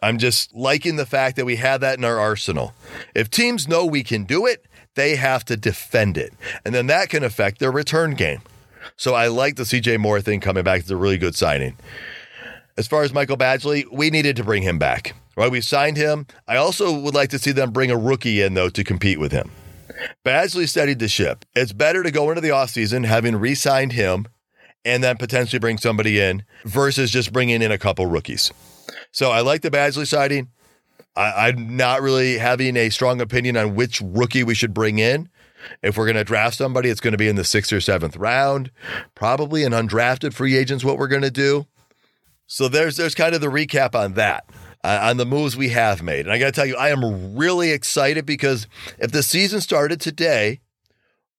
I'm 0.01 0.17
just 0.17 0.53
liking 0.55 0.95
the 0.95 1.05
fact 1.05 1.35
that 1.35 1.45
we 1.45 1.57
have 1.57 1.81
that 1.81 1.97
in 1.97 2.05
our 2.05 2.19
arsenal. 2.19 2.73
If 3.13 3.29
teams 3.29 3.67
know 3.67 3.85
we 3.85 4.03
can 4.03 4.23
do 4.23 4.45
it, 4.45 4.65
they 4.95 5.15
have 5.15 5.45
to 5.45 5.57
defend 5.57 6.17
it. 6.17 6.33
And 6.65 6.73
then 6.73 6.87
that 6.87 7.09
can 7.09 7.23
affect 7.23 7.59
their 7.59 7.71
return 7.71 8.15
game. 8.15 8.41
So 8.95 9.13
I 9.13 9.27
like 9.27 9.55
the 9.55 9.63
CJ 9.63 9.97
Moore 9.99 10.21
thing 10.21 10.39
coming 10.39 10.63
back. 10.63 10.81
It's 10.81 10.89
a 10.89 10.97
really 10.97 11.17
good 11.17 11.35
signing. 11.35 11.77
As 12.79 12.87
far 12.87 13.03
as 13.03 13.11
Michael 13.11 13.35
Badgley, 13.35 13.83
we 13.91 14.09
needed 14.09 14.37
to 14.37 14.43
bring 14.45 14.63
him 14.63 14.79
back. 14.79 15.13
Right? 15.35 15.51
We 15.51 15.59
signed 15.59 15.97
him. 15.97 16.27
I 16.47 16.55
also 16.55 16.97
would 16.97 17.13
like 17.13 17.29
to 17.31 17.37
see 17.37 17.51
them 17.51 17.71
bring 17.71 17.91
a 17.91 17.97
rookie 17.97 18.41
in, 18.41 18.53
though, 18.53 18.69
to 18.69 18.85
compete 18.85 19.19
with 19.19 19.33
him. 19.33 19.51
Badgley 20.23 20.65
steadied 20.65 20.99
the 20.99 21.09
ship. 21.09 21.43
It's 21.53 21.73
better 21.73 22.03
to 22.03 22.09
go 22.09 22.29
into 22.29 22.39
the 22.39 22.49
offseason 22.49 23.05
having 23.05 23.35
re 23.35 23.53
signed 23.53 23.91
him 23.91 24.27
and 24.85 25.03
then 25.03 25.17
potentially 25.17 25.59
bring 25.59 25.77
somebody 25.77 26.21
in 26.21 26.45
versus 26.63 27.11
just 27.11 27.33
bringing 27.33 27.61
in 27.61 27.69
a 27.69 27.77
couple 27.77 28.05
rookies. 28.05 28.53
So 29.11 29.29
I 29.29 29.41
like 29.41 29.61
the 29.61 29.71
Badgley 29.71 30.07
sighting. 30.07 30.47
I, 31.17 31.49
am 31.49 31.75
not 31.75 32.01
really 32.01 32.37
having 32.37 32.77
a 32.77 32.89
strong 32.91 33.19
opinion 33.19 33.57
on 33.57 33.75
which 33.75 33.99
rookie 33.99 34.45
we 34.45 34.55
should 34.55 34.73
bring 34.73 34.99
in. 34.99 35.27
If 35.83 35.97
we're 35.97 36.05
going 36.05 36.15
to 36.15 36.23
draft 36.23 36.55
somebody, 36.55 36.87
it's 36.87 37.01
going 37.01 37.11
to 37.11 37.17
be 37.17 37.27
in 37.27 37.35
the 37.35 37.43
sixth 37.43 37.73
or 37.73 37.81
seventh 37.81 38.15
round. 38.15 38.71
Probably 39.15 39.65
an 39.65 39.73
undrafted 39.73 40.33
free 40.33 40.55
agent's 40.55 40.85
what 40.85 40.97
we're 40.97 41.09
going 41.09 41.23
to 41.23 41.29
do. 41.29 41.67
So 42.51 42.67
there's 42.67 42.97
there's 42.97 43.15
kind 43.15 43.35
of 43.35 43.41
the 43.41 43.47
recap 43.47 43.93
on 43.93 44.13
that, 44.13 44.43
uh, 44.83 44.99
on 45.03 45.17
the 45.17 45.25
moves 45.25 45.55
we 45.55 45.69
have 45.69 46.01
made. 46.01 46.25
And 46.25 46.31
I 46.31 46.39
got 46.39 46.47
to 46.47 46.51
tell 46.51 46.65
you, 46.65 46.75
I 46.75 46.89
am 46.89 47.37
really 47.37 47.71
excited 47.71 48.25
because 48.25 48.67
if 48.97 49.11
the 49.11 49.21
season 49.21 49.61
started 49.61 50.01
today, 50.01 50.59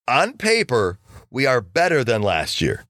on 0.06 0.38
paper, 0.38 1.00
we 1.28 1.46
are 1.46 1.60
better 1.60 2.04
than 2.04 2.22
last 2.22 2.60
year 2.60 2.84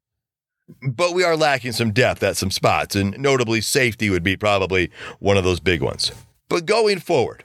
but 0.82 1.14
we 1.14 1.24
are 1.24 1.36
lacking 1.36 1.72
some 1.72 1.92
depth 1.92 2.22
at 2.22 2.36
some 2.36 2.50
spots, 2.50 2.94
and 2.94 3.18
notably 3.18 3.60
safety 3.60 4.10
would 4.10 4.22
be 4.22 4.36
probably 4.36 4.90
one 5.18 5.36
of 5.36 5.44
those 5.44 5.60
big 5.60 5.82
ones. 5.82 6.12
But 6.48 6.66
going 6.66 6.98
forward, 6.98 7.44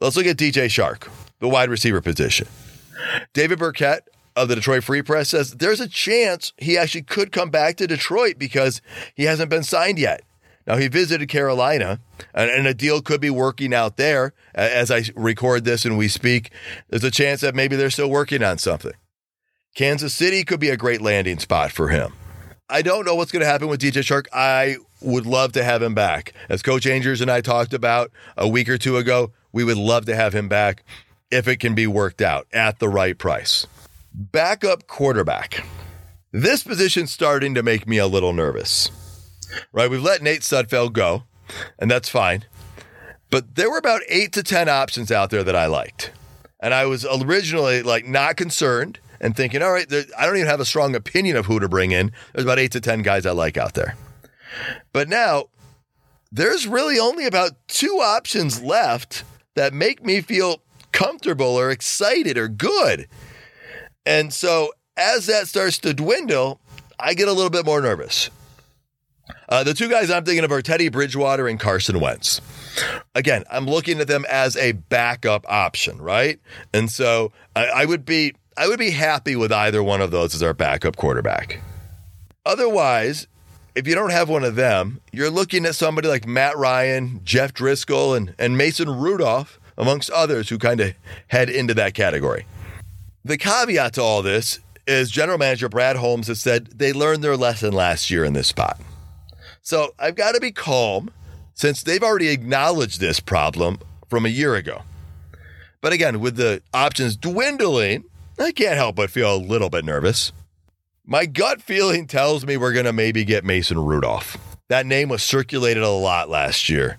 let's 0.00 0.16
look 0.16 0.26
at 0.26 0.36
DJ 0.36 0.66
Chark, 0.66 1.08
the 1.40 1.48
wide 1.48 1.70
receiver 1.70 2.00
position. 2.00 2.48
David 3.32 3.58
Birkett 3.58 4.08
of 4.36 4.48
the 4.48 4.54
Detroit 4.54 4.84
Free 4.84 5.02
Press 5.02 5.30
says 5.30 5.52
there's 5.52 5.80
a 5.80 5.88
chance 5.88 6.52
he 6.58 6.76
actually 6.76 7.02
could 7.02 7.32
come 7.32 7.50
back 7.50 7.76
to 7.76 7.86
Detroit 7.86 8.38
because 8.38 8.82
he 9.14 9.24
hasn't 9.24 9.50
been 9.50 9.62
signed 9.62 9.98
yet. 9.98 10.22
Now, 10.66 10.76
he 10.76 10.88
visited 10.88 11.28
Carolina, 11.28 12.00
and, 12.34 12.66
a 12.66 12.74
deal 12.74 13.00
could 13.00 13.20
be 13.20 13.30
working 13.30 13.72
out 13.72 13.96
there. 13.96 14.34
As 14.52 14.90
I 14.90 15.04
record 15.14 15.64
this 15.64 15.84
and 15.84 15.96
we 15.96 16.08
speak, 16.08 16.50
there's 16.88 17.04
a 17.04 17.10
chance 17.10 17.40
that 17.42 17.54
maybe 17.54 17.76
they're 17.76 17.88
still 17.88 18.10
working 18.10 18.42
on 18.42 18.58
something. 18.58 18.92
Kansas 19.76 20.12
City 20.12 20.42
could 20.42 20.58
be 20.58 20.70
a 20.70 20.76
great 20.76 21.00
landing 21.00 21.38
spot 21.38 21.70
for 21.70 21.88
him. 21.88 22.14
I 22.68 22.82
don't 22.82 23.04
know 23.04 23.14
what's 23.14 23.30
going 23.30 23.42
to 23.42 23.46
happen 23.46 23.68
with 23.68 23.80
DJ 23.80 24.02
Chark. 24.02 24.26
I 24.32 24.78
would 25.00 25.24
love 25.24 25.52
to 25.52 25.62
have 25.62 25.82
him 25.82 25.94
back. 25.94 26.32
As 26.48 26.62
Coach 26.62 26.84
Angers 26.84 27.20
and 27.20 27.30
I 27.30 27.42
talked 27.42 27.72
about 27.72 28.10
a 28.36 28.48
week 28.48 28.68
or 28.68 28.76
two 28.76 28.96
ago, 28.96 29.30
we 29.52 29.62
would 29.62 29.76
love 29.76 30.06
to 30.06 30.16
have 30.16 30.34
him 30.34 30.48
back 30.48 30.82
if 31.30 31.46
it 31.46 31.60
can 31.60 31.76
be 31.76 31.86
worked 31.86 32.20
out 32.20 32.48
at 32.52 32.80
the 32.80 32.88
right 32.88 33.16
price. 33.16 33.68
Backup 34.18 34.86
quarterback. 34.86 35.66
This 36.32 36.62
position's 36.62 37.12
starting 37.12 37.54
to 37.54 37.62
make 37.62 37.86
me 37.86 37.98
a 37.98 38.06
little 38.06 38.32
nervous. 38.32 38.90
Right? 39.72 39.90
We've 39.90 40.02
let 40.02 40.22
Nate 40.22 40.40
Sudfeld 40.40 40.94
go, 40.94 41.24
and 41.78 41.90
that's 41.90 42.08
fine. 42.08 42.46
But 43.30 43.56
there 43.56 43.70
were 43.70 43.76
about 43.76 44.00
eight 44.08 44.32
to 44.32 44.42
10 44.42 44.70
options 44.70 45.12
out 45.12 45.28
there 45.28 45.44
that 45.44 45.54
I 45.54 45.66
liked. 45.66 46.12
And 46.60 46.72
I 46.72 46.86
was 46.86 47.04
originally 47.04 47.82
like 47.82 48.06
not 48.06 48.38
concerned 48.38 49.00
and 49.20 49.36
thinking, 49.36 49.60
all 49.60 49.72
right, 49.72 49.86
I 50.18 50.24
don't 50.24 50.36
even 50.36 50.48
have 50.48 50.60
a 50.60 50.64
strong 50.64 50.94
opinion 50.94 51.36
of 51.36 51.44
who 51.44 51.60
to 51.60 51.68
bring 51.68 51.92
in. 51.92 52.10
There's 52.32 52.46
about 52.46 52.58
eight 52.58 52.72
to 52.72 52.80
10 52.80 53.02
guys 53.02 53.26
I 53.26 53.32
like 53.32 53.58
out 53.58 53.74
there. 53.74 53.96
But 54.94 55.10
now 55.10 55.50
there's 56.32 56.66
really 56.66 56.98
only 56.98 57.26
about 57.26 57.52
two 57.68 58.00
options 58.02 58.62
left 58.62 59.24
that 59.56 59.74
make 59.74 60.02
me 60.02 60.22
feel 60.22 60.62
comfortable 60.92 61.54
or 61.58 61.70
excited 61.70 62.38
or 62.38 62.48
good. 62.48 63.08
And 64.06 64.32
so 64.32 64.72
as 64.96 65.26
that 65.26 65.48
starts 65.48 65.78
to 65.78 65.92
dwindle, 65.92 66.60
I 66.98 67.14
get 67.14 67.28
a 67.28 67.32
little 67.32 67.50
bit 67.50 67.66
more 67.66 67.82
nervous. 67.82 68.30
Uh, 69.48 69.64
the 69.64 69.74
two 69.74 69.88
guys 69.88 70.10
I'm 70.10 70.24
thinking 70.24 70.44
of 70.44 70.52
are 70.52 70.62
Teddy 70.62 70.88
Bridgewater 70.88 71.48
and 71.48 71.58
Carson 71.58 72.00
Wentz. 72.00 72.40
Again, 73.14 73.44
I'm 73.50 73.66
looking 73.66 74.00
at 74.00 74.06
them 74.06 74.24
as 74.30 74.56
a 74.56 74.72
backup 74.72 75.44
option, 75.48 76.00
right? 76.00 76.38
And 76.72 76.90
so 76.90 77.32
I, 77.54 77.66
I 77.66 77.84
would 77.84 78.04
be 78.04 78.34
I 78.56 78.68
would 78.68 78.78
be 78.78 78.90
happy 78.90 79.36
with 79.36 79.52
either 79.52 79.82
one 79.82 80.00
of 80.00 80.10
those 80.10 80.34
as 80.34 80.42
our 80.42 80.54
backup 80.54 80.96
quarterback. 80.96 81.60
Otherwise, 82.46 83.26
if 83.74 83.86
you 83.86 83.94
don't 83.94 84.10
have 84.10 84.28
one 84.28 84.44
of 84.44 84.54
them, 84.56 85.00
you're 85.12 85.30
looking 85.30 85.66
at 85.66 85.74
somebody 85.74 86.08
like 86.08 86.26
Matt 86.26 86.56
Ryan, 86.56 87.20
Jeff 87.22 87.52
Driskel, 87.52 88.16
and, 88.16 88.34
and 88.38 88.56
Mason 88.56 88.88
Rudolph, 88.88 89.60
amongst 89.76 90.08
others 90.10 90.48
who 90.48 90.56
kind 90.56 90.80
of 90.80 90.94
head 91.28 91.50
into 91.50 91.74
that 91.74 91.92
category. 91.92 92.46
The 93.26 93.36
caveat 93.36 93.94
to 93.94 94.02
all 94.02 94.22
this 94.22 94.60
is 94.86 95.10
general 95.10 95.36
manager 95.36 95.68
Brad 95.68 95.96
Holmes 95.96 96.28
has 96.28 96.40
said 96.40 96.66
they 96.66 96.92
learned 96.92 97.24
their 97.24 97.36
lesson 97.36 97.72
last 97.72 98.08
year 98.08 98.24
in 98.24 98.34
this 98.34 98.46
spot. 98.46 98.80
So 99.62 99.92
I've 99.98 100.14
got 100.14 100.36
to 100.36 100.40
be 100.40 100.52
calm 100.52 101.10
since 101.52 101.82
they've 101.82 102.04
already 102.04 102.28
acknowledged 102.28 103.00
this 103.00 103.18
problem 103.18 103.80
from 104.08 104.26
a 104.26 104.28
year 104.28 104.54
ago. 104.54 104.82
But 105.80 105.92
again, 105.92 106.20
with 106.20 106.36
the 106.36 106.62
options 106.72 107.16
dwindling, 107.16 108.04
I 108.38 108.52
can't 108.52 108.76
help 108.76 108.94
but 108.94 109.10
feel 109.10 109.34
a 109.34 109.36
little 109.36 109.70
bit 109.70 109.84
nervous. 109.84 110.30
My 111.04 111.26
gut 111.26 111.60
feeling 111.60 112.06
tells 112.06 112.46
me 112.46 112.56
we're 112.56 112.72
going 112.72 112.84
to 112.86 112.92
maybe 112.92 113.24
get 113.24 113.44
Mason 113.44 113.76
Rudolph. 113.76 114.38
That 114.68 114.86
name 114.86 115.08
was 115.08 115.24
circulated 115.24 115.82
a 115.82 115.90
lot 115.90 116.28
last 116.28 116.68
year. 116.68 116.98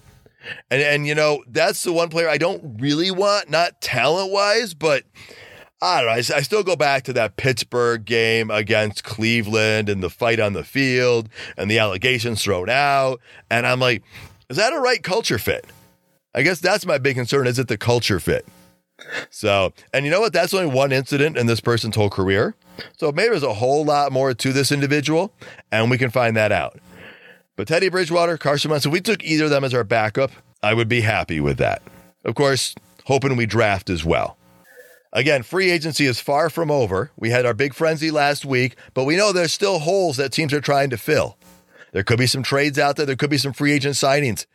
And 0.70 0.82
and 0.82 1.08
you 1.08 1.16
know, 1.16 1.46
that's 1.48 1.84
the 1.84 1.94
one 1.94 2.10
player 2.10 2.28
I 2.28 2.38
don't 2.38 2.82
really 2.82 3.12
want, 3.12 3.50
not 3.50 3.80
talent-wise, 3.80 4.74
but 4.74 5.04
I 5.82 6.02
don't 6.02 6.08
know. 6.08 6.14
I, 6.14 6.38
I, 6.38 6.42
still 6.42 6.64
go 6.64 6.76
back 6.76 7.04
to 7.04 7.14
that 7.14 7.38
Pittsburgh 7.38 8.04
game 8.04 8.50
against 8.50 9.04
Cleveland 9.04 9.90
and 9.90 10.02
the 10.02 10.10
fight 10.10 10.40
on 10.40 10.54
the 10.54 10.64
field 10.64 11.30
and 11.56 11.70
the 11.70 11.78
allegations 11.78 12.44
thrown 12.44 12.70
out. 12.70 13.22
And 13.52 13.68
I'm 13.68 13.80
like, 13.80 14.02
is 14.50 14.58
that 14.58 14.74
a 14.74 14.80
right 14.80 15.04
culture 15.04 15.38
fit? 15.38 15.68
I 16.34 16.42
guess 16.42 16.60
that's 16.60 16.86
my 16.86 16.98
big 16.98 17.16
concern. 17.16 17.46
Is 17.46 17.60
it 17.60 17.68
the 17.68 17.78
culture 17.78 18.20
fit? 18.20 18.48
So, 19.30 19.74
and 19.94 20.06
you 20.06 20.12
know 20.12 20.20
what? 20.20 20.34
That's 20.34 20.54
only 20.54 20.74
one 20.74 20.92
incident 20.92 21.38
in 21.38 21.46
this 21.46 21.60
person's 21.60 21.96
whole 21.96 22.10
career. 22.10 22.56
So 22.98 23.12
maybe 23.12 23.30
there's 23.30 23.44
a 23.44 23.54
whole 23.54 23.86
lot 23.86 24.12
more 24.12 24.34
to 24.34 24.54
this 24.54 24.72
individual, 24.72 25.32
and 25.72 25.92
we 25.92 25.98
can 25.98 26.10
find 26.10 26.36
that 26.36 26.52
out. 26.52 26.80
But 27.56 27.68
Teddy 27.68 27.90
Bridgewater, 27.90 28.38
Carson 28.38 28.72
Wentz, 28.72 28.86
if 28.86 28.92
we 28.92 29.02
took 29.02 29.24
either 29.24 29.46
of 29.46 29.50
them 29.50 29.64
as 29.64 29.74
our 29.74 29.84
backup, 29.84 30.32
I 30.62 30.74
would 30.74 30.88
be 30.88 31.02
happy 31.02 31.40
with 31.40 31.58
that. 31.58 31.82
Of 32.24 32.36
course, 32.36 32.76
hoping 33.06 33.36
we 33.36 33.46
draft 33.46 33.90
as 33.90 34.04
well. 34.04 34.38
Again, 35.18 35.42
free 35.42 35.72
agency 35.72 36.06
is 36.06 36.20
far 36.20 36.48
from 36.48 36.70
over. 36.70 37.10
We 37.18 37.32
had 37.32 37.44
our 37.44 37.56
big 37.56 37.74
frenzy 37.74 38.12
last 38.12 38.46
week, 38.46 38.76
but 38.94 39.06
we 39.06 39.16
know 39.16 39.34
there's 39.34 39.52
still 39.52 39.80
holes 39.80 40.18
that 40.18 40.32
teams 40.32 40.54
are 40.54 40.62
trying 40.62 40.92
to 40.92 40.98
fill. 40.98 41.40
There 41.92 42.04
could 42.04 42.20
be 42.20 42.28
some 42.28 42.44
trades 42.44 42.78
out 42.78 42.98
there, 42.98 43.06
there 43.08 43.16
could 43.16 43.32
be 43.32 43.40
some 43.40 43.52
free 43.52 43.72
agent 43.72 43.96
signings. 43.96 44.46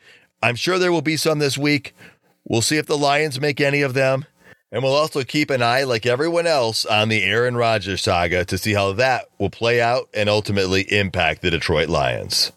I'm 0.41 0.55
sure 0.55 0.79
there 0.79 0.93
will 0.93 1.03
be 1.03 1.17
some 1.17 1.41
this 1.41 1.59
week. 1.59 1.97
We'll 2.45 2.63
see 2.63 2.77
if 2.77 2.87
the 2.87 2.97
Lions 2.97 3.41
make 3.41 3.61
any 3.61 3.83
of 3.83 3.95
them. 3.95 4.25
And 4.71 4.85
we'll 4.85 4.95
also 4.95 5.25
keep 5.25 5.51
an 5.51 5.63
eye, 5.63 5.83
like 5.83 6.07
everyone 6.07 6.47
else, 6.47 6.87
on 6.87 7.09
the 7.09 7.25
Aaron 7.25 7.57
Rodgers 7.57 8.03
saga 8.03 8.45
to 8.45 8.57
see 8.57 8.75
how 8.75 8.93
that 8.93 9.25
will 9.41 9.51
play 9.51 9.81
out 9.81 10.11
and 10.15 10.29
ultimately 10.29 10.83
impact 10.97 11.43
the 11.43 11.51
Detroit 11.51 11.89
Lions. 11.89 12.53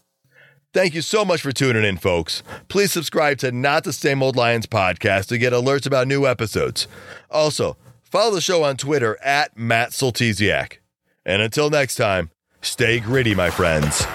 Thank 0.72 0.94
you 0.94 1.02
so 1.02 1.24
much 1.24 1.42
for 1.42 1.50
tuning 1.50 1.82
in, 1.82 1.96
folks. 1.96 2.44
Please 2.68 2.92
subscribe 2.92 3.38
to 3.38 3.50
Not 3.50 3.82
the 3.82 3.92
Same 3.92 4.22
Old 4.22 4.36
Lions 4.36 4.66
podcast 4.66 5.26
to 5.26 5.38
get 5.38 5.52
alerts 5.52 5.86
about 5.86 6.06
new 6.06 6.24
episodes. 6.24 6.86
Also, 7.32 7.76
follow 8.10 8.34
the 8.34 8.40
show 8.40 8.64
on 8.64 8.76
Twitter 8.76 9.18
at 9.22 9.56
Matt 9.56 9.90
Soltesiak. 9.90 10.78
And 11.24 11.42
until 11.42 11.70
next 11.70 11.96
time, 11.96 12.30
stay 12.62 13.00
gritty, 13.00 13.34
my 13.34 13.50
friends. 13.50 14.06